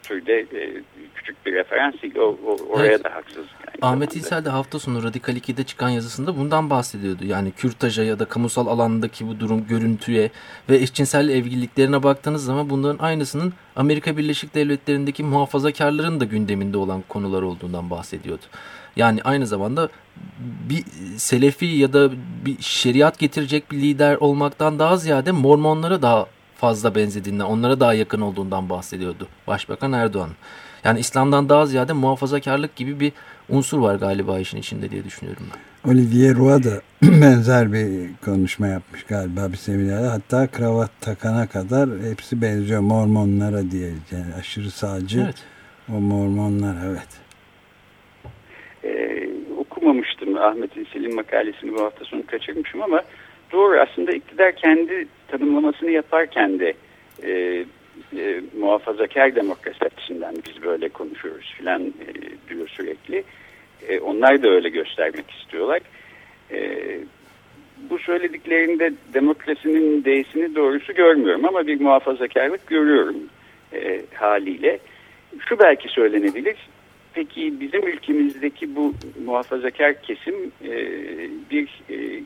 türde 0.02 0.40
e, 0.40 0.82
küçük 1.14 1.46
bir 1.46 1.52
referans 1.52 1.94
değil. 2.02 2.16
O, 2.16 2.38
o, 2.46 2.56
oraya 2.70 2.86
evet. 2.86 3.04
da 3.04 3.14
haksız. 3.14 3.36
Yani. 3.36 3.76
Ahmet 3.82 4.16
İsel 4.16 4.44
de 4.44 4.50
hafta 4.50 4.78
sonu 4.78 5.02
Radikal 5.02 5.36
2'de 5.36 5.64
çıkan 5.64 5.88
yazısında 5.88 6.36
bundan 6.36 6.70
bahsediyordu. 6.70 7.24
Yani 7.24 7.52
kürtaja 7.52 8.04
ya 8.04 8.18
da 8.18 8.24
kamusal 8.24 8.66
alandaki 8.66 9.28
bu 9.28 9.40
durum 9.40 9.66
görüntüye 9.66 10.30
ve 10.70 10.76
eşcinsel 10.76 11.28
evliliklerine 11.28 12.02
baktığınız 12.02 12.44
zaman 12.44 12.70
bunların 12.70 13.04
aynısının 13.04 13.52
Amerika 13.76 14.16
Birleşik 14.16 14.54
Devletleri'ndeki 14.54 15.24
muhafazakarların 15.24 16.20
da 16.20 16.24
gündeminde 16.24 16.78
olan 16.78 17.02
konular 17.08 17.42
olduğundan 17.42 17.90
bahsediyordu. 17.90 18.44
Yani 18.96 19.22
aynı 19.22 19.46
zamanda 19.46 19.88
bir 20.68 20.84
selefi 21.16 21.66
ya 21.66 21.92
da 21.92 22.10
bir 22.46 22.56
şeriat 22.60 23.18
getirecek 23.18 23.70
bir 23.70 23.76
lider 23.76 24.16
olmaktan 24.16 24.78
daha 24.78 24.96
ziyade 24.96 25.32
mormonlara 25.32 26.02
daha 26.02 26.26
fazla 26.60 26.94
benzediğinden, 26.94 27.44
onlara 27.44 27.80
daha 27.80 27.94
yakın 27.94 28.20
olduğundan 28.20 28.68
bahsediyordu 28.68 29.28
Başbakan 29.46 29.92
Erdoğan. 29.92 30.30
Yani 30.84 31.00
İslam'dan 31.00 31.48
daha 31.48 31.66
ziyade 31.66 31.92
muhafazakarlık 31.92 32.76
gibi 32.76 33.00
bir 33.00 33.12
unsur 33.48 33.78
var 33.78 33.94
galiba 33.94 34.38
işin 34.38 34.58
içinde 34.58 34.90
diye 34.90 35.04
düşünüyorum 35.04 35.42
ben. 35.52 35.90
Olivier 35.90 36.36
Roy 36.36 36.62
da 36.64 36.80
benzer 37.02 37.72
bir 37.72 38.10
konuşma 38.24 38.66
yapmış 38.66 39.04
galiba 39.04 39.52
bir 39.52 39.56
seminerde. 39.56 40.06
Hatta 40.06 40.46
kravat 40.46 40.90
takana 41.00 41.46
kadar 41.48 41.88
hepsi 42.10 42.42
benziyor 42.42 42.80
Mormonlara 42.80 43.70
diye. 43.70 43.90
Yani 44.10 44.34
aşırı 44.38 44.70
sağcı 44.70 45.20
evet. 45.20 45.44
o 45.88 46.00
Mormonlar 46.00 46.76
evet. 46.86 47.08
Ee, 48.84 49.28
okumamıştım 49.58 50.36
Ahmet 50.36 50.76
İnsel'in 50.76 51.14
makalesini 51.14 51.74
bu 51.74 51.84
hafta 51.84 52.04
sonu 52.04 52.26
kaçırmışım 52.26 52.82
ama 52.82 53.02
doğru 53.52 53.80
aslında 53.80 54.12
iktidar 54.12 54.56
kendi 54.56 55.06
tanımlamasını 55.28 55.90
yaparken 55.90 56.58
de 56.58 56.74
e, 57.22 57.64
e, 58.16 58.40
muhafazakar 58.58 59.34
demokrasi 59.34 59.84
açısından 59.84 60.34
biz 60.48 60.62
böyle 60.62 60.88
konuşuyoruz 60.88 61.54
filan 61.58 61.82
e, 61.82 62.12
diyor 62.48 62.68
sürekli. 62.68 63.24
E, 63.88 64.00
onlar 64.00 64.42
da 64.42 64.48
öyle 64.48 64.68
göstermek 64.68 65.30
istiyorlar. 65.30 65.80
E, 66.50 66.78
bu 67.90 67.98
söylediklerinde 67.98 68.92
demokrasinin 69.14 70.04
değisini 70.04 70.54
doğrusu 70.54 70.94
görmüyorum 70.94 71.44
ama 71.44 71.66
bir 71.66 71.80
muhafazakarlık 71.80 72.66
görüyorum 72.66 73.16
e, 73.72 74.02
haliyle. 74.14 74.78
Şu 75.48 75.58
belki 75.58 75.88
söylenebilir. 75.88 76.56
Peki 77.14 77.60
bizim 77.60 77.88
ülkemizdeki 77.88 78.76
bu 78.76 78.94
muhafazakar 79.24 80.02
kesim 80.02 80.34
e, 80.64 80.72
bir 81.50 81.82
e, 81.90 82.22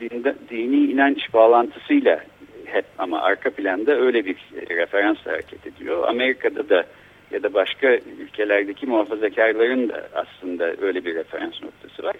dinde, 0.00 0.34
dini 0.50 0.92
inanç 0.92 1.34
bağlantısıyla 1.34 2.20
hep 2.64 2.84
ama 2.98 3.20
arka 3.20 3.50
planda 3.50 3.92
öyle 3.92 4.24
bir 4.24 4.36
referansla 4.70 5.32
hareket 5.32 5.66
ediyor. 5.66 6.08
Amerika'da 6.08 6.68
da 6.68 6.86
ya 7.30 7.42
da 7.42 7.54
başka 7.54 7.98
ülkelerdeki 8.20 8.86
muhafazakarların 8.86 9.88
da 9.88 10.08
aslında 10.14 10.74
öyle 10.80 11.04
bir 11.04 11.14
referans 11.14 11.62
noktası 11.62 12.02
var. 12.02 12.16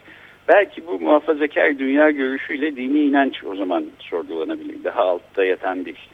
Belki 0.48 0.86
bu 0.86 1.00
muhafazakar 1.00 1.78
dünya 1.78 2.10
görüşüyle 2.10 2.76
dini 2.76 2.98
inanç 2.98 3.44
o 3.44 3.56
zaman 3.56 3.86
sorgulanabilir. 3.98 4.84
Daha 4.84 5.02
altta 5.02 5.44
yatan 5.44 5.86
bir, 5.86 6.08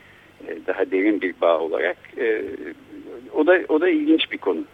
e, 0.49 0.67
daha 0.67 0.91
derin 0.91 1.21
bir 1.21 1.35
bağ 1.41 1.59
olarak. 1.59 1.97
E, 2.19 2.43
o 3.35 3.47
da 3.47 3.61
o 3.69 3.81
da 3.81 3.89
ilginç 3.89 4.33
bir 4.33 4.39
konu. 4.39 4.65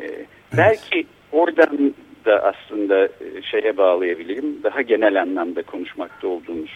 E, 0.00 0.26
belki 0.56 1.06
oradan 1.32 1.94
da 2.24 2.42
aslında 2.44 3.08
şeye 3.50 3.76
bağlayabilirim. 3.76 4.62
Daha 4.62 4.82
genel 4.82 5.22
anlamda 5.22 5.62
konuşmakta 5.62 6.28
olduğumuz 6.28 6.70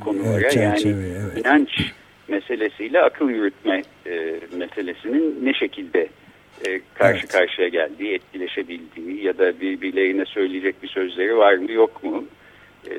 konulara 0.00 0.40
evet, 0.40 0.56
yani 0.56 0.80
evet. 0.84 1.38
inanç 1.38 1.92
meselesiyle 2.28 3.02
akıl 3.02 3.30
yürütme 3.30 3.82
e, 4.06 4.40
meselesinin 4.56 5.38
ne 5.42 5.54
şekilde 5.54 6.08
e, 6.66 6.80
karşı 6.94 7.20
evet. 7.20 7.32
karşıya 7.32 7.68
geldiği, 7.68 8.14
etkileşebildiği 8.14 9.24
ya 9.24 9.38
da 9.38 9.60
birbirlerine 9.60 10.24
söyleyecek 10.24 10.82
bir 10.82 10.88
sözleri 10.88 11.36
var 11.36 11.54
mı 11.54 11.72
yok 11.72 12.04
mu? 12.04 12.24
E, 12.90 12.94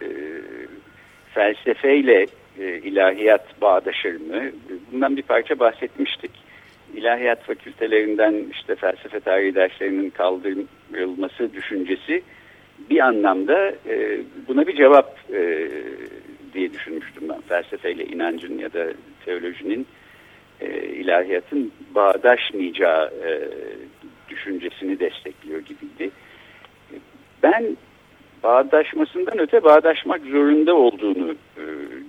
felsefeyle 1.34 2.26
e, 2.60 2.78
ilahiyat 2.78 3.62
bağdaşır 3.62 4.16
mı? 4.16 4.52
Bundan 4.92 5.18
bir 5.18 5.22
parça 5.22 5.60
bahsetmiştik. 5.60 6.32
İlahiyat 6.96 7.44
fakültelerinden 7.44 8.36
işte 8.52 8.76
felsefe 8.76 9.20
tarihi 9.20 9.56
derslerinin 9.56 10.10
kaldırılması 10.92 11.54
düşüncesi 11.54 12.24
bir 12.90 13.00
anlamda 13.00 13.70
e, 13.70 14.20
buna 14.48 14.68
bir 14.68 14.76
cevap 14.76 15.18
e, 15.34 15.70
diye 16.54 16.74
düşünmüştüm 16.74 17.30
ben. 17.30 17.42
Felsefeyle 17.42 18.06
inancın 18.06 18.58
ya 18.58 18.74
da 18.74 18.88
teolojinin 19.26 19.88
e, 20.62 20.80
ilahiyatın 20.80 21.72
bağdaşmayacağı 21.96 23.06
e, 23.06 23.32
düşüncesini 24.30 25.00
destekliyor 25.00 25.60
gibiydi. 25.60 26.12
Ben 27.44 27.78
bağdaşmasından 28.44 29.40
öte 29.40 29.64
bağdaşmak 29.64 30.22
zorunda 30.22 30.76
olduğunu 30.76 31.32
e, 31.32 31.64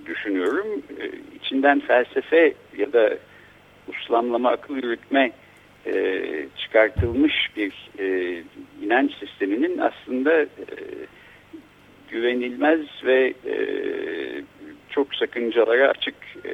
düşünüyorum. 0.05 0.67
E, 0.99 1.05
içinden 1.35 1.79
felsefe 1.79 2.53
ya 2.77 2.93
da 2.93 3.17
uslamlama, 3.87 4.49
akıl 4.49 4.75
yürütme 4.75 5.31
e, 5.85 6.23
çıkartılmış 6.57 7.33
bir 7.57 7.73
e, 7.99 8.37
inanç 8.81 9.11
sisteminin 9.19 9.77
aslında 9.77 10.41
e, 10.41 10.47
güvenilmez 12.11 12.79
ve 13.05 13.33
e, 13.45 13.55
çok 14.89 15.15
sakıncalara 15.15 15.87
açık, 15.89 16.15
e, 16.45 16.51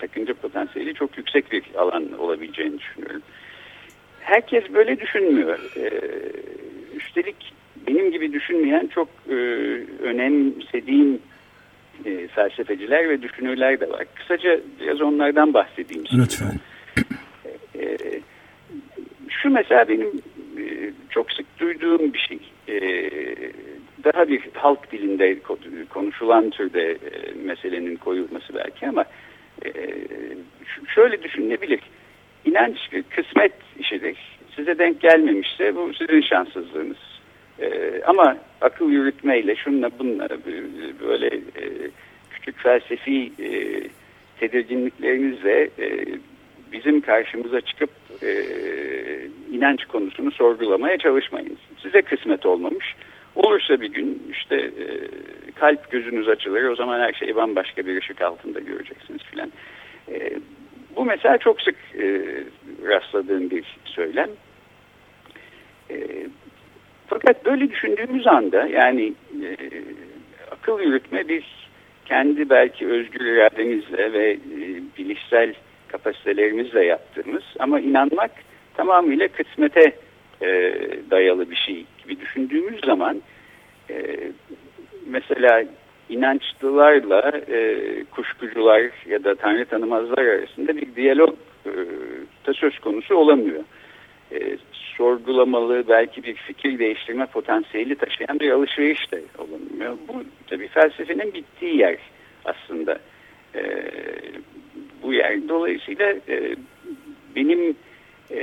sakınca 0.00 0.34
potansiyeli 0.34 0.94
çok 0.94 1.18
yüksek 1.18 1.52
bir 1.52 1.62
alan 1.76 2.18
olabileceğini 2.18 2.78
düşünüyorum. 2.78 3.22
Herkes 4.20 4.64
böyle 4.74 5.00
düşünmüyor. 5.00 5.58
E, 5.76 5.90
üstelik 6.96 7.36
benim 7.86 8.12
gibi 8.12 8.32
düşünmeyen 8.32 8.86
çok 8.86 9.08
e, 9.28 9.34
önemsediğim 10.02 11.18
e, 12.04 12.28
felsefeciler 12.28 13.08
ve 13.08 13.22
düşünürler 13.22 13.80
de 13.80 13.90
var. 13.90 14.04
Kısaca 14.14 14.60
biraz 14.80 15.00
onlardan 15.00 15.54
bahsedeyim. 15.54 16.04
Lütfen. 16.12 16.60
Mesela 19.50 19.88
benim 19.88 20.08
e, 20.58 20.92
çok 21.10 21.32
sık 21.32 21.58
duyduğum 21.58 22.12
bir 22.12 22.18
şey. 22.18 22.38
E, 22.68 22.78
daha 24.04 24.28
bir 24.28 24.42
halk 24.54 24.92
dilinde 24.92 25.38
konuşulan 25.88 26.50
türde 26.50 26.90
e, 26.90 26.98
meselenin 27.44 27.96
koyulması 27.96 28.54
belki 28.54 28.88
ama 28.88 29.04
şöyle 30.94 31.22
düşünülebilir. 31.22 31.80
İnanç 32.44 32.78
kısmet 33.10 33.52
işidir. 33.78 34.16
Size 34.56 34.78
denk 34.78 35.00
gelmemişse 35.00 35.76
bu 35.76 35.94
sizin 35.94 36.20
şanssızlığınız. 36.20 36.96
Ama 38.06 38.36
akıl 38.60 38.90
yürütmeyle 38.90 39.56
şunla 39.56 39.90
bununla 39.98 40.28
böyle 41.00 41.30
küçük 42.30 42.58
felsefi 42.58 43.32
tedirginliklerinizle 44.40 45.70
bizim 46.72 47.00
karşımıza 47.00 47.60
çıkıp 47.60 47.90
inanç 49.52 49.84
konusunu 49.84 50.30
sorgulamaya 50.30 50.98
çalışmayın. 50.98 51.58
Size 51.82 52.02
kısmet 52.02 52.46
olmamış 52.46 52.94
Olursa 53.34 53.80
bir 53.80 53.92
gün 53.92 54.22
işte 54.30 54.56
e, 54.56 54.86
kalp 55.54 55.90
gözünüz 55.90 56.28
açılır 56.28 56.64
o 56.64 56.76
zaman 56.76 57.00
her 57.00 57.12
şeyi 57.12 57.36
bambaşka 57.36 57.86
bir 57.86 57.98
ışık 57.98 58.22
altında 58.22 58.60
göreceksiniz 58.60 59.22
filan. 59.22 59.52
E, 60.08 60.30
bu 60.96 61.04
mesela 61.04 61.38
çok 61.38 61.62
sık 61.62 61.76
e, 61.94 62.22
rastladığım 62.88 63.50
bir 63.50 63.64
söylem. 63.84 64.28
E, 65.90 65.96
fakat 67.06 67.44
böyle 67.44 67.70
düşündüğümüz 67.70 68.26
anda 68.26 68.66
yani 68.66 69.12
e, 69.42 69.56
akıl 70.50 70.80
yürütme 70.80 71.28
biz 71.28 71.44
kendi 72.06 72.50
belki 72.50 72.86
özgür 72.86 73.26
irademizle 73.26 74.12
ve 74.12 74.30
e, 74.32 74.38
bilişsel 74.98 75.54
kapasitelerimizle 75.92 76.84
yaptığımız 76.84 77.42
ama 77.58 77.80
inanmak 77.80 78.30
tamamıyla 78.74 79.28
kısmete 79.28 79.92
e, 80.42 80.48
dayalı 81.10 81.50
bir 81.50 81.56
şey 81.56 81.84
gibi 82.02 82.20
düşündüğümüz 82.20 82.80
zaman 82.84 83.22
e, 83.90 84.18
mesela 85.06 85.64
inançlılarla 86.08 87.32
e, 87.48 87.76
kuşkucular 88.10 88.82
ya 89.06 89.24
da 89.24 89.34
tanrı 89.34 89.64
tanımazlar 89.64 90.24
arasında 90.24 90.76
bir 90.76 90.94
diyalog 90.96 91.34
e, 91.66 91.72
da 92.46 92.54
söz 92.54 92.78
konusu 92.78 93.14
olamıyor. 93.14 93.64
E, 94.32 94.56
sorgulamalı 94.96 95.84
belki 95.88 96.22
bir 96.22 96.34
fikir 96.34 96.78
değiştirme 96.78 97.26
potansiyeli 97.26 97.96
taşıyan 97.96 98.40
bir 98.40 98.50
alışveriş 98.50 99.12
de 99.12 99.22
olamıyor. 99.38 99.98
Bu 100.08 100.24
tabii 100.46 100.68
felsefenin 100.68 101.34
bittiği 101.34 101.76
yer 101.76 101.96
aslında. 102.44 102.98
E, 103.54 103.62
bu 105.02 105.12
yer 105.12 105.48
dolayısıyla 105.48 106.14
e, 106.28 106.56
benim 107.36 107.76
e, 108.30 108.40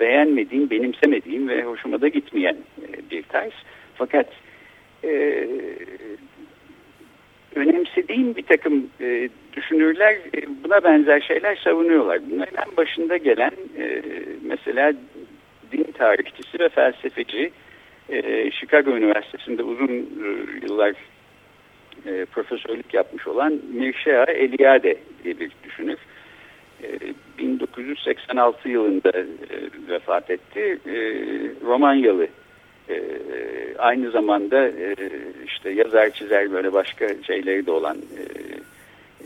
beğenmediğim, 0.00 0.70
benimsemediğim 0.70 1.48
ve 1.48 1.62
hoşuma 1.62 2.00
da 2.00 2.08
gitmeyen 2.08 2.56
e, 2.82 3.10
bir 3.10 3.22
tarz. 3.22 3.52
Fakat 3.94 4.26
e, 5.04 5.46
önemsediğim 7.54 8.36
bir 8.36 8.42
takım 8.42 8.90
e, 9.00 9.28
düşünürler 9.52 10.16
e, 10.36 10.64
buna 10.64 10.84
benzer 10.84 11.20
şeyler 11.20 11.56
savunuyorlar. 11.56 12.20
Bunların 12.30 12.64
en 12.66 12.76
başında 12.76 13.16
gelen 13.16 13.52
e, 13.78 14.02
mesela 14.42 14.92
din 15.72 15.92
tarihçisi 15.98 16.58
ve 16.58 16.68
felsefeci 16.68 17.50
e, 18.08 18.50
Chicago 18.50 18.96
Üniversitesi'nde 18.96 19.62
uzun 19.62 19.88
e, 19.88 20.28
yıllar 20.62 20.94
e, 22.06 22.24
profesörlük 22.24 22.94
yapmış 22.94 23.26
olan 23.26 23.60
Mircea 23.72 24.24
Eliade 24.24 24.96
diye 25.24 25.40
bir 25.40 25.50
düşünür. 25.64 25.98
1986 27.38 28.68
e, 28.68 28.72
yılında 28.72 29.10
e, 29.10 29.24
vefat 29.88 30.30
etti. 30.30 30.78
E, 30.86 30.94
Romanyalı. 31.66 32.26
Aynı 33.78 34.10
zamanda 34.10 34.70
işte 35.46 35.70
yazar 35.70 36.10
çizer 36.10 36.52
böyle 36.52 36.72
başka 36.72 37.08
şeyleri 37.22 37.66
de 37.66 37.70
olan 37.70 37.96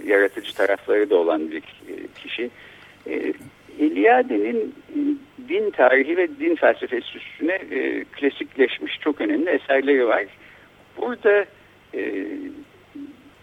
yaratıcı 0.05 0.55
tarafları 0.55 1.11
da 1.11 1.17
olan 1.17 1.51
bir 1.51 1.63
kişi. 2.23 2.51
E, 3.07 3.33
Eliade'nin 3.81 4.75
din 5.49 5.71
tarihi 5.71 6.17
ve 6.17 6.29
din 6.41 6.55
felsefesi 6.55 7.19
üstüne 7.19 7.53
e, 7.53 8.05
klasikleşmiş 8.05 9.01
çok 9.01 9.21
önemli 9.21 9.51
eserleri 9.51 10.07
var. 10.07 10.25
Burada 10.97 11.45
e, 11.97 12.27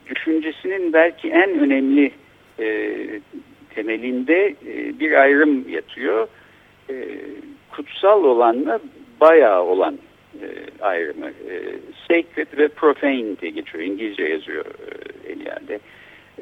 düşüncesinin 0.09 0.93
belki 0.93 1.29
en 1.29 1.59
önemli 1.59 2.11
e, 2.59 2.97
temelinde 3.75 4.55
e, 4.67 4.99
bir 4.99 5.11
ayrım 5.11 5.69
yatıyor. 5.69 6.27
E, 6.89 6.95
kutsal 7.71 8.23
olanla 8.23 8.79
bayağı 9.21 9.63
olan 9.63 9.99
e, 10.41 10.47
ayrımı. 10.81 11.27
E, 11.27 11.55
sacred 12.07 12.57
ve 12.57 12.67
profane 12.67 13.39
diye 13.41 13.51
geçiyor. 13.51 13.83
İngilizce 13.83 14.23
yazıyor 14.23 14.65
e, 14.65 15.31
Eliade. 15.31 15.79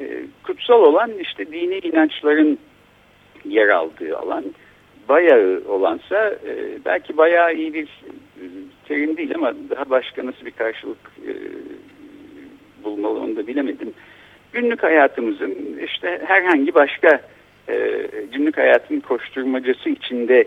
E, 0.00 0.22
kutsal 0.42 0.82
olan 0.82 1.10
işte 1.20 1.46
dini 1.52 1.78
inançların 1.78 2.58
yer 3.44 3.68
aldığı 3.68 4.18
alan. 4.18 4.44
Bayağı 5.08 5.62
olansa 5.68 6.30
e, 6.46 6.78
belki 6.84 7.16
bayağı 7.16 7.54
iyi 7.54 7.74
bir 7.74 7.88
e, 8.36 8.44
terim 8.88 9.16
değil 9.16 9.34
ama 9.34 9.52
daha 9.70 9.90
başka 9.90 10.26
nasıl 10.26 10.46
bir 10.46 10.50
karşılık 10.50 10.98
e, 11.26 11.32
bulmalı 13.02 13.20
onu 13.20 13.36
da 13.36 13.46
bilemedim. 13.46 13.94
Günlük 14.52 14.82
hayatımızın 14.82 15.78
işte 15.84 16.20
herhangi 16.26 16.74
başka 16.74 17.20
e, 17.68 18.06
günlük 18.32 18.58
hayatın 18.58 19.00
koşturmacası 19.00 19.88
içinde 19.88 20.44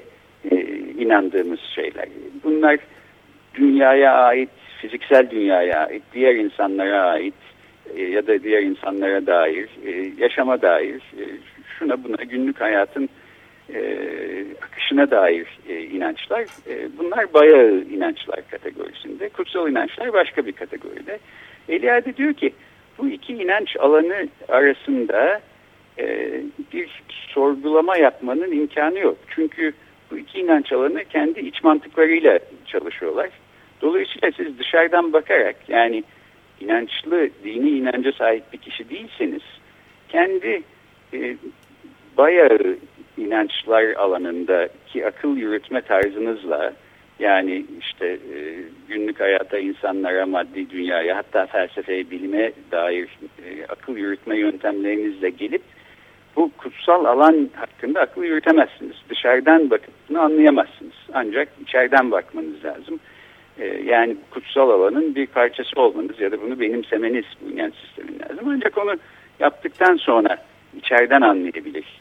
e, 0.52 0.56
inandığımız 0.98 1.60
şeyler. 1.60 2.06
Bunlar 2.44 2.78
dünyaya 3.56 4.14
ait, 4.14 4.50
fiziksel 4.82 5.30
dünyaya 5.32 5.88
ait, 5.88 6.04
diğer 6.14 6.36
insanlara 6.36 7.02
ait 7.02 7.34
e, 7.96 8.02
ya 8.02 8.28
da 8.28 8.44
diğer 8.44 8.62
insanlara 8.62 9.26
dair, 9.26 9.70
e, 9.86 10.12
yaşama 10.18 10.62
dair, 10.62 10.96
e, 10.96 11.24
şuna 11.80 12.04
buna 12.04 12.24
günlük 12.24 12.62
hayatın 12.62 13.10
akışına 14.62 15.12
dair 15.12 15.48
e, 15.70 15.82
inançlar. 15.82 16.42
E, 16.42 16.98
bunlar 16.98 17.34
bayağı 17.34 17.72
inançlar 17.72 18.40
kategorisinde. 18.52 19.30
Kutsal 19.30 19.70
inançlar 19.70 20.14
başka 20.14 20.46
bir 20.46 20.52
kategoride. 20.52 21.20
Eliade 21.70 22.18
diyor 22.18 22.34
ki 22.34 22.54
bu 22.98 23.10
iki 23.10 23.34
inanç 23.34 23.76
alanı 23.80 24.28
arasında 24.48 25.42
e, 26.00 26.32
bir 26.74 27.04
sorgulama 27.28 27.98
yapmanın 27.98 28.52
imkanı 28.52 29.00
yok. 29.00 29.18
Çünkü 29.36 29.74
bu 30.12 30.18
iki 30.18 30.40
inanç 30.40 30.72
alanı 30.72 31.06
kendi 31.06 31.40
iç 31.40 31.64
mantıklarıyla 31.64 32.40
çalışıyorlar. 32.66 33.30
Dolayısıyla 33.82 34.32
siz 34.38 34.60
dışarıdan 34.60 35.14
bakarak 35.14 35.56
yani 35.68 36.04
inançlı, 36.60 37.30
dini 37.44 37.70
inanca 37.70 38.12
sahip 38.12 38.44
bir 38.54 38.58
kişi 38.58 38.90
değilseniz 38.90 39.42
kendi 40.10 40.62
e, 41.14 41.36
bayağı 42.18 42.78
inançlar 43.18 43.84
alanındaki 43.84 45.08
akıl 45.08 45.38
yürütme 45.38 45.82
tarzınızla 45.82 46.74
yani 47.20 47.66
işte 47.80 48.08
e, 48.08 48.38
günlük 48.88 49.20
hayata, 49.20 49.58
insanlara, 49.58 50.26
maddi 50.26 50.70
dünyaya 50.70 51.18
hatta 51.18 51.46
felsefeye, 51.46 52.12
bilime 52.12 52.52
dair 52.72 53.10
e, 53.46 53.66
akıl 53.70 53.98
yürütme 53.98 54.38
yöntemlerinizle 54.38 55.30
gelip 55.30 55.62
bu 56.36 56.52
kutsal 56.58 57.06
alan 57.06 57.50
hakkında 57.56 58.02
akıl 58.02 58.24
yürütemezsiniz. 58.24 58.96
Dışarıdan 59.10 59.70
bakıp 59.70 59.94
bunu 60.10 60.20
anlayamazsınız. 60.20 60.94
Ancak 61.14 61.50
içeriden 61.62 62.12
bakmanız 62.12 62.66
lazım. 62.66 63.00
E, 63.60 63.66
yani 63.66 64.16
kutsal 64.32 64.70
alanın 64.70 65.16
bir 65.16 65.28
parçası 65.28 65.82
olmanız 65.82 66.20
ya 66.20 66.32
da 66.32 66.42
bunu 66.42 66.60
benimsemeniz 66.60 67.26
bu 67.42 67.52
inanç 67.52 67.74
sistemin 67.76 68.20
lazım. 68.20 68.50
Ancak 68.50 68.78
onu 68.78 68.96
yaptıktan 69.40 69.96
sonra 69.96 70.38
içeriden 70.78 71.22
anlayabilir. 71.22 71.95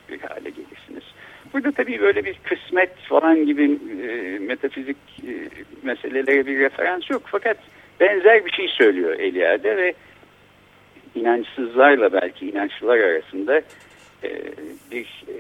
Burada 1.55 1.73
tabii 1.73 2.01
böyle 2.01 2.25
bir 2.25 2.35
kısmet 2.45 2.97
falan 2.97 3.47
gibi 3.47 3.79
e, 4.09 4.39
metafizik 4.39 4.97
e, 5.27 5.33
meselelere 5.83 6.47
bir 6.47 6.59
referans 6.59 7.11
yok. 7.11 7.23
Fakat 7.27 7.57
benzer 8.01 8.45
bir 8.45 8.51
şey 8.51 8.69
söylüyor 8.69 9.19
Eliade 9.19 9.77
ve 9.77 9.95
inançsızlarla 11.15 12.13
belki 12.13 12.51
inançlılar 12.51 12.99
arasında 12.99 13.59
e, 14.25 14.31
bir 14.91 15.25
e, 15.29 15.37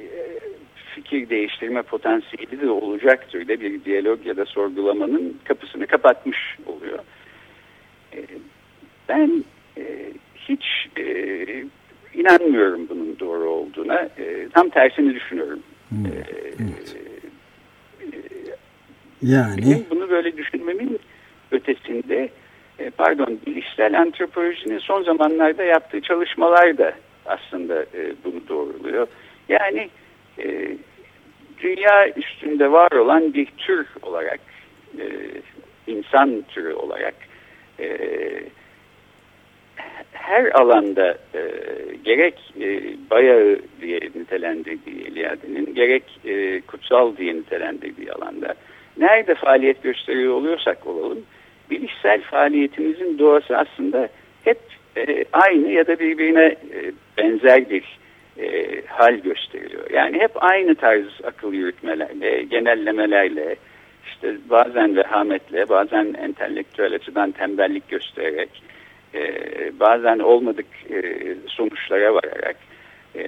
fikir 0.94 1.29
değiştirme 1.31 1.83
potansiyeli 1.83 2.61
de 2.61 2.70
olacaktır 2.70 3.48
da 3.48 3.61
bir 3.61 3.85
diyalog 3.85 4.27
ya 4.27 4.37
da 4.37 4.44
sorgulamanın 4.44 5.38
kapısını 5.44 5.87
kapatmış 5.87 6.38
oluyor. 6.66 6.98
E, 8.12 8.18
ben 9.09 9.44
e, 9.79 9.83
hiç 10.48 10.64
e, 10.98 11.05
inanmıyorum 12.14 12.88
bunun 12.88 13.18
doğru 13.20 13.48
olduğuna. 13.48 14.00
E, 14.18 14.48
tam 14.53 14.68
tersini 14.68 15.14
düşünüyorum. 15.14 15.61
Yani 19.22 19.62
Benim 19.62 19.87
bunu 19.90 20.11
böyle 20.11 20.37
düşünmemin 20.37 20.98
ötesinde 21.50 22.28
e, 22.78 22.90
pardon 22.90 23.40
bilişsel 23.46 24.00
antropolojinin 24.00 24.78
son 24.78 25.02
zamanlarda 25.02 25.62
yaptığı 25.62 26.00
çalışmalar 26.00 26.78
da 26.78 26.94
aslında 27.26 27.83
e, 27.83 28.12
bunu 28.24 28.48
doğruluyor. 28.48 29.07
Yani 29.48 29.88
e, 30.38 30.76
dünya 31.59 32.09
üstünde 32.16 32.72
var 32.72 32.92
olan 32.92 33.35
bir 33.35 33.46
tür 33.46 33.87
olarak 34.02 34.40
insan 35.87 36.44
türü 36.48 36.72
olarak 36.72 37.14
her 40.12 40.44
alanda 40.61 41.18
gerek 42.04 42.34
e, 42.60 42.80
bayağı 43.10 43.58
diye 43.80 44.00
nitelendirdiği 44.14 45.06
Eliade'nin 45.06 45.74
gerek 45.74 46.04
e, 46.24 46.60
kutsal 46.60 47.16
diye 47.16 47.34
nitelendirdiği 47.34 48.12
alanda 48.12 48.54
nerede 48.96 49.34
faaliyet 49.34 49.82
gösteriyor 49.82 50.34
oluyorsak 50.34 50.86
olalım 50.86 51.22
bilişsel 51.70 52.22
faaliyetimizin 52.22 53.18
doğası 53.18 53.56
aslında 53.56 54.08
hep 54.44 54.58
e, 54.96 55.24
aynı 55.32 55.70
ya 55.70 55.86
da 55.86 55.98
birbirine 55.98 56.44
e, 56.44 56.92
benzer 57.18 57.70
bir 57.70 57.98
e, 58.38 58.80
hal 58.86 59.14
gösteriyor. 59.14 59.90
Yani 59.90 60.18
hep 60.18 60.44
aynı 60.44 60.74
tarz 60.74 61.06
akıl 61.24 61.52
yürütmelerle, 61.52 62.42
genellemelerle, 62.42 63.56
işte 64.06 64.36
bazen 64.50 64.96
vehametle, 64.96 65.68
bazen 65.68 66.14
entelektüel 66.22 66.94
açıdan 66.94 67.32
tembellik 67.32 67.88
göstererek, 67.88 68.50
e, 69.14 69.31
bazen 69.81 70.18
olmadık 70.18 70.66
e, 70.90 71.03
sonuçlara 71.46 72.14
vararak 72.14 72.57
e, 73.16 73.24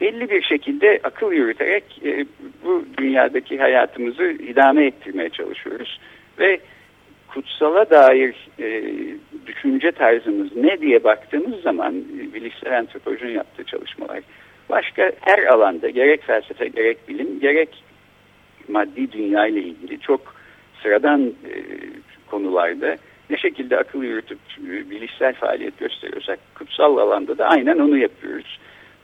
belli 0.00 0.30
bir 0.30 0.42
şekilde 0.42 1.00
akıl 1.02 1.32
yürüterek 1.32 1.84
e, 2.04 2.26
bu 2.64 2.84
dünyadaki 2.98 3.58
hayatımızı 3.58 4.24
idame 4.24 4.86
ettirmeye 4.86 5.28
çalışıyoruz. 5.28 6.00
Ve 6.38 6.60
kutsala 7.28 7.90
dair 7.90 8.48
düşünce 9.46 9.92
tarzımız 9.92 10.56
ne 10.56 10.80
diye 10.80 11.04
baktığımız 11.04 11.60
zaman 11.60 11.94
bilişsel 12.34 12.78
antropolojinin 12.78 13.32
yaptığı 13.32 13.64
çalışmalar 13.64 14.20
başka 14.68 15.12
her 15.20 15.42
alanda 15.46 15.88
gerek 15.88 16.22
felsefe 16.22 16.68
gerek 16.68 17.08
bilim 17.08 17.40
gerek 17.40 17.84
maddi 18.68 19.12
dünya 19.12 19.46
ile 19.46 19.60
ilgili 19.60 20.00
çok 20.00 20.34
sıradan 20.82 21.32
konularda 22.30 22.96
ne 23.30 23.36
şekilde 23.36 23.78
akıl 23.78 24.02
yürütüp 24.02 24.38
e, 24.58 24.90
bilişsel 24.90 25.34
faaliyet 25.34 25.78
gösteriyorsak 25.78 26.38
kutsal 26.54 26.96
alanda 26.96 27.38
da 27.38 27.46
aynen 27.46 27.78
onu 27.78 27.98
yapıyoruz. 27.98 28.58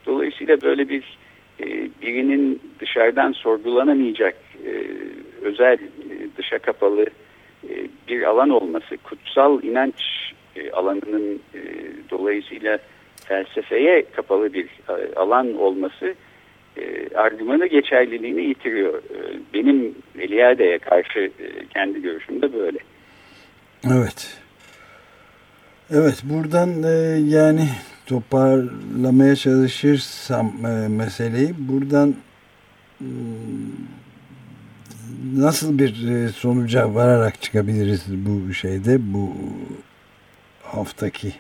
Dolayısıyla 0.07 0.61
böyle 0.61 0.89
bir 0.89 1.19
e, 1.61 1.67
birinin 2.03 2.63
dışarıdan 2.81 3.33
sorgulanamayacak 3.33 4.37
e, 4.67 4.73
özel 5.43 5.79
dışa 6.37 6.59
kapalı 6.59 7.07
bir 8.09 8.23
alan 8.23 8.51
olması 8.51 8.97
kutsal 8.97 9.63
inanç 9.63 9.95
alanının 10.73 11.41
dolayısıyla 12.11 12.79
felsefeye 13.25 14.05
kapalı 14.17 14.53
bir 14.53 14.69
alan 15.17 15.55
olması 15.59 16.15
e, 16.77 17.09
argümanı 17.15 17.67
geçerliliğini 17.67 18.43
yitiriyor. 18.43 19.03
Benim 19.55 19.95
Eliade'ye 20.19 20.79
karşı 20.79 21.31
kendi 21.75 22.03
görüşümde 22.03 22.53
böyle. 22.53 22.79
Evet. 23.93 24.39
Evet 25.91 26.23
buradan 26.25 26.83
e, 26.83 26.89
yani 27.37 27.69
toparlamaya 28.07 29.37
çalışırsam 29.37 30.53
e, 30.67 30.89
meseleyi 30.89 31.55
buradan 31.59 32.15
e, 33.01 33.09
nasıl 35.35 35.79
bir 35.79 36.09
e, 36.09 36.29
sonuca 36.29 36.95
vararak 36.95 37.43
çıkabiliriz 37.43 38.07
bu 38.11 38.55
şeyde 38.55 38.97
bu 39.01 39.33
haftaki 40.63 41.33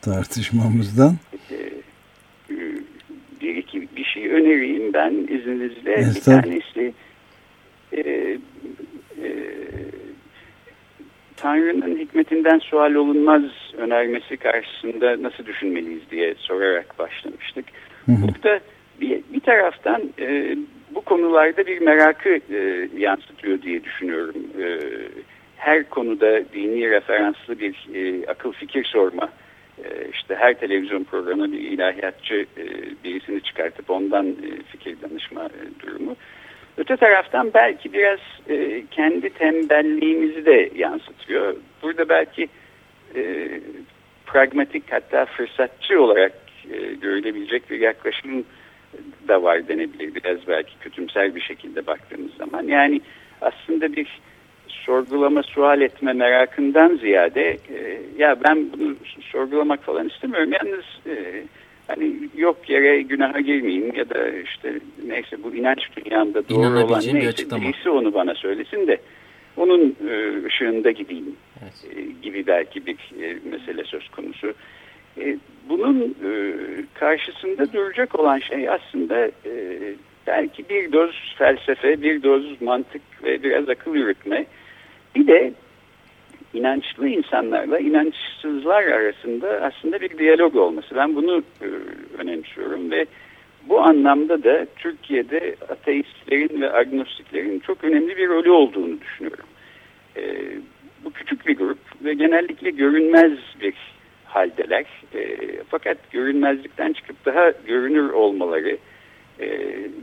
tartışmamızdan? 0.00 1.16
E, 1.50 1.56
bir 3.40 3.56
iki 3.56 3.88
bir 3.96 4.04
şey 4.04 4.28
önereyim 4.28 4.92
ben 4.92 5.12
izninizle. 5.12 5.96
Bir 5.96 6.20
tanesi 6.20 6.94
e, 7.96 8.38
Tanrı'nın 11.42 11.98
hikmetinden 11.98 12.58
sual 12.58 12.94
olunmaz 12.94 13.42
önermesi 13.76 14.36
karşısında 14.36 15.22
nasıl 15.22 15.46
düşünmeliyiz 15.46 16.10
diye 16.10 16.34
sorarak 16.38 16.98
başlamıştık. 16.98 17.64
Hı 18.06 18.12
bir, 19.00 19.20
bir 19.32 19.40
taraftan 19.40 20.02
e, 20.18 20.56
bu 20.94 21.00
konularda 21.00 21.66
bir 21.66 21.80
merakı 21.80 22.28
e, 22.28 22.88
yansıtıyor 22.96 23.62
diye 23.62 23.84
düşünüyorum. 23.84 24.34
E, 24.60 24.78
her 25.56 25.88
konuda 25.88 26.52
dini 26.52 26.90
referanslı 26.90 27.58
bir 27.58 27.88
e, 27.94 28.26
akıl 28.26 28.52
fikir 28.52 28.84
sorma, 28.84 29.28
e, 29.84 30.08
işte 30.12 30.34
her 30.34 30.54
televizyon 30.54 31.04
programı 31.04 31.52
bir 31.52 31.60
ilahiyatçı 31.60 32.34
e, 32.34 32.64
birisini 33.04 33.42
çıkartıp 33.42 33.90
ondan 33.90 34.26
e, 34.26 34.62
fikir 34.72 34.96
danışma 35.02 35.44
e, 35.44 35.80
durumu. 35.82 36.16
Öte 36.76 36.96
taraftan 36.96 37.50
belki 37.54 37.92
biraz 37.92 38.18
e, 38.48 38.82
kendi 38.90 39.30
tembelliğimizi 39.30 40.46
de 40.46 40.70
yansıtıyor. 40.74 41.56
Burada 41.82 42.08
belki 42.08 42.48
e, 43.14 43.50
pragmatik 44.26 44.92
hatta 44.92 45.24
fırsatçı 45.24 46.02
olarak 46.02 46.32
e, 46.70 46.94
görülebilecek 46.94 47.70
bir 47.70 47.80
yaklaşım 47.80 48.44
da 49.28 49.42
var 49.42 49.68
denebilir. 49.68 50.14
Biraz 50.14 50.38
belki 50.48 50.78
kötümser 50.80 51.34
bir 51.34 51.40
şekilde 51.40 51.86
baktığımız 51.86 52.34
zaman. 52.34 52.62
Yani 52.62 53.00
aslında 53.40 53.92
bir 53.96 54.20
sorgulama, 54.68 55.42
sual 55.42 55.80
etme 55.80 56.12
merakından 56.12 56.96
ziyade 56.96 57.50
e, 57.50 58.00
ya 58.18 58.36
ben 58.44 58.72
bunu 58.72 58.96
sorgulamak 59.20 59.82
falan 59.82 60.08
istemiyorum. 60.08 60.52
Yalnız 60.52 60.84
e, 61.06 61.44
hani 61.86 62.12
yok 62.36 62.70
yere 62.70 63.02
günaha 63.02 63.38
girmeyeyim 63.38 63.94
ya 63.94 64.10
da 64.10 64.28
işte 64.28 64.72
neyse 65.06 65.36
bu 65.42 65.54
inanç 65.54 65.78
dünyamda 65.96 66.48
doğru 66.48 66.84
olan 66.84 67.02
neyse 67.12 67.50
birisi 67.50 67.90
onu 67.90 68.14
bana 68.14 68.34
söylesin 68.34 68.86
de 68.86 68.98
onun 69.56 69.96
e, 70.08 70.46
ışığında 70.46 70.90
gideyim 70.90 71.36
evet. 71.62 71.96
e, 71.96 72.00
gibi 72.22 72.46
belki 72.46 72.86
bir 72.86 72.96
e, 73.22 73.38
mesele 73.50 73.84
söz 73.84 74.08
konusu. 74.08 74.54
Bunun 75.68 76.16
karşısında 76.94 77.72
duracak 77.72 78.20
olan 78.20 78.38
şey 78.38 78.68
aslında 78.68 79.30
belki 80.26 80.68
bir 80.68 80.92
doz 80.92 81.34
felsefe, 81.38 82.02
bir 82.02 82.22
doz 82.22 82.62
mantık 82.62 83.02
ve 83.24 83.42
biraz 83.42 83.68
akıl 83.68 83.94
yürütme. 83.94 84.46
Bir 85.16 85.26
de 85.26 85.52
inançlı 86.54 87.08
insanlarla 87.08 87.78
inançsızlar 87.78 88.82
arasında 88.82 89.48
aslında 89.48 90.00
bir 90.00 90.18
diyalog 90.18 90.56
olması. 90.56 90.94
Ben 90.96 91.16
bunu 91.16 91.42
e, 91.62 91.66
önemsiyorum 92.18 92.90
ve 92.90 93.06
bu 93.68 93.80
anlamda 93.80 94.44
da 94.44 94.66
Türkiye'de 94.76 95.56
ateistlerin 95.68 96.60
ve 96.60 96.72
agnostiklerin 96.72 97.58
çok 97.58 97.84
önemli 97.84 98.16
bir 98.16 98.28
rolü 98.28 98.50
olduğunu 98.50 99.00
düşünüyorum. 99.00 99.46
E, 100.16 100.22
bu 101.04 101.10
küçük 101.10 101.46
bir 101.46 101.56
grup 101.56 102.04
ve 102.04 102.14
genellikle 102.14 102.70
görünmez 102.70 103.32
bir 103.60 103.74
haldeler. 104.24 104.84
E, 105.14 105.36
fakat 105.68 106.10
görünmezlikten 106.10 106.92
çıkıp 106.92 107.24
daha 107.24 107.50
görünür 107.66 108.10
olmaları 108.10 108.76
e, 109.40 109.48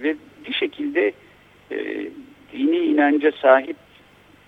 ve 0.03 0.15
bir 0.47 0.53
şekilde 0.53 1.11
e, 1.71 2.07
dini 2.53 2.77
inanca 2.77 3.31
sahip 3.41 3.77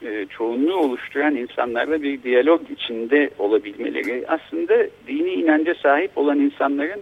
e, 0.05 0.25
çoğunluğu 0.25 0.75
oluşturan 0.75 1.35
insanlarla 1.35 2.03
bir 2.03 2.23
diyalog 2.23 2.61
içinde 2.71 3.29
olabilmeleri 3.39 4.25
aslında 4.27 4.87
dini 5.07 5.33
inanca 5.33 5.73
sahip 5.73 6.17
olan 6.17 6.39
insanların 6.39 7.01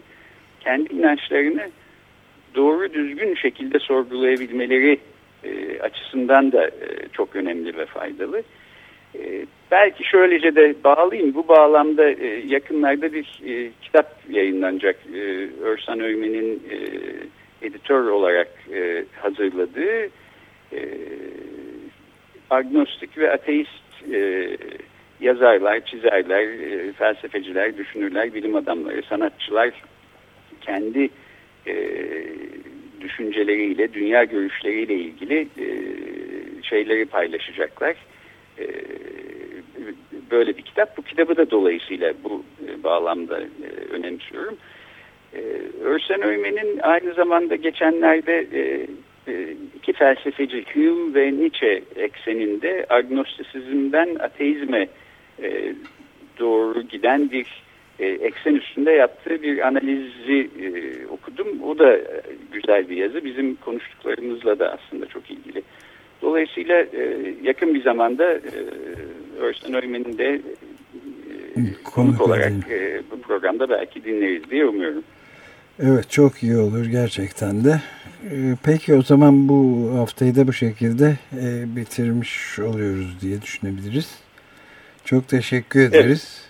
kendi 0.59 0.93
inançlarını 0.93 1.69
doğru 2.55 2.93
düzgün 2.93 3.35
şekilde 3.35 3.79
sorgulayabilmeleri 3.79 4.99
e, 5.43 5.79
açısından 5.79 6.51
da 6.51 6.67
e, 6.67 6.87
çok 7.13 7.35
önemli 7.35 7.77
ve 7.77 7.85
faydalı. 7.85 8.43
Belki 9.71 10.03
şöylece 10.03 10.55
de 10.55 10.75
bağlayayım. 10.83 11.33
Bu 11.33 11.47
bağlamda 11.47 12.09
e, 12.09 12.27
yakınlarda 12.47 13.13
bir 13.13 13.39
kitap 13.81 14.17
yayınlanacak. 14.29 14.95
Örsan 15.61 15.99
Öymen'in 15.99 16.63
e, 16.69 16.77
editör 17.67 18.07
olarak 18.07 18.47
hazırladığı 19.21 20.09
agnostik 22.49 23.17
ve 23.17 23.31
ateist 23.31 24.13
e, 24.13 24.49
yazarlar, 25.19 25.85
çizerler, 25.85 26.43
e, 26.43 26.91
felsefeciler, 26.93 27.77
düşünürler, 27.77 28.33
bilim 28.33 28.55
adamları, 28.55 29.03
sanatçılar 29.03 29.71
kendi 30.61 31.09
e, 31.67 31.75
düşünceleriyle, 33.01 33.93
dünya 33.93 34.23
görüşleriyle 34.23 34.93
ilgili 34.93 35.39
e, 35.39 35.67
şeyleri 36.63 37.05
paylaşacaklar. 37.05 37.95
E, 38.59 38.65
böyle 40.31 40.57
bir 40.57 40.61
kitap. 40.61 40.97
Bu 40.97 41.01
kitabı 41.01 41.37
da 41.37 41.51
dolayısıyla 41.51 42.13
bu 42.23 42.43
e, 42.67 42.83
bağlamda 42.83 43.41
e, 43.41 43.45
önemsiyorum. 43.89 44.57
E, 45.33 45.41
Örsen 45.83 46.21
Öymen'in 46.21 46.79
aynı 46.79 47.13
zamanda 47.13 47.55
geçenlerde 47.55 48.47
e, 48.53 48.87
iki 49.75 49.93
felsefeci 49.93 50.65
Hume 50.73 51.13
ve 51.13 51.31
Nietzsche 51.31 51.83
ekseninde 51.95 52.85
agnostisizmden 52.89 54.15
ateizme 54.15 54.87
e, 55.43 55.73
doğru 56.39 56.81
giden 56.81 57.31
bir 57.31 57.63
e, 57.99 58.05
eksen 58.05 58.55
üstünde 58.55 58.91
yaptığı 58.91 59.41
bir 59.41 59.67
analizi 59.67 60.49
okudum. 61.09 61.63
O 61.63 61.79
da 61.79 61.99
güzel 62.51 62.89
bir 62.89 62.97
yazı. 62.97 63.25
Bizim 63.25 63.55
konuştuklarımızla 63.55 64.59
da 64.59 64.71
aslında 64.79 65.05
çok 65.05 65.31
ilgili. 65.31 65.61
Dolayısıyla 66.21 66.85
yakın 67.43 67.73
bir 67.73 67.83
zamanda 67.83 68.33
e, 68.33 68.51
Örsen 69.39 69.73
Öymen'in 69.73 70.17
de 70.17 70.41
konuk 71.83 72.21
olarak 72.21 72.53
bu 73.11 73.21
programda 73.21 73.69
belki 73.69 74.03
dinleriz 74.03 74.49
diye 74.49 74.65
umuyorum. 74.65 75.03
Evet 75.83 76.09
çok 76.09 76.43
iyi 76.43 76.57
olur 76.57 76.85
gerçekten 76.85 77.63
de. 77.63 77.81
Ee, 78.31 78.55
peki 78.63 78.93
o 78.93 79.01
zaman 79.01 79.49
bu 79.49 79.91
haftayı 79.97 80.35
da 80.35 80.47
bu 80.47 80.53
şekilde 80.53 81.17
e, 81.33 81.75
bitirmiş 81.75 82.59
oluyoruz 82.59 83.21
diye 83.21 83.41
düşünebiliriz. 83.41 84.19
Çok 85.05 85.27
teşekkür 85.27 85.79
ederiz. 85.79 86.47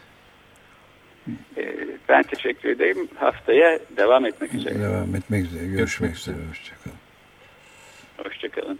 Evet. 1.58 1.70
Ben 2.10 2.24
teşekkür 2.24 2.70
ederim. 2.70 3.08
Haftaya 3.16 3.80
devam 3.98 4.26
etmek 4.26 4.54
üzere. 4.54 4.80
Devam 4.80 5.16
etmek 5.16 5.46
üzere. 5.46 5.66
Görüşmek, 5.66 5.78
Görüşmek 5.78 6.16
üzere. 6.16 6.36
Hoşçakalın. 6.50 6.98
Hoşçakalın. 8.18 8.80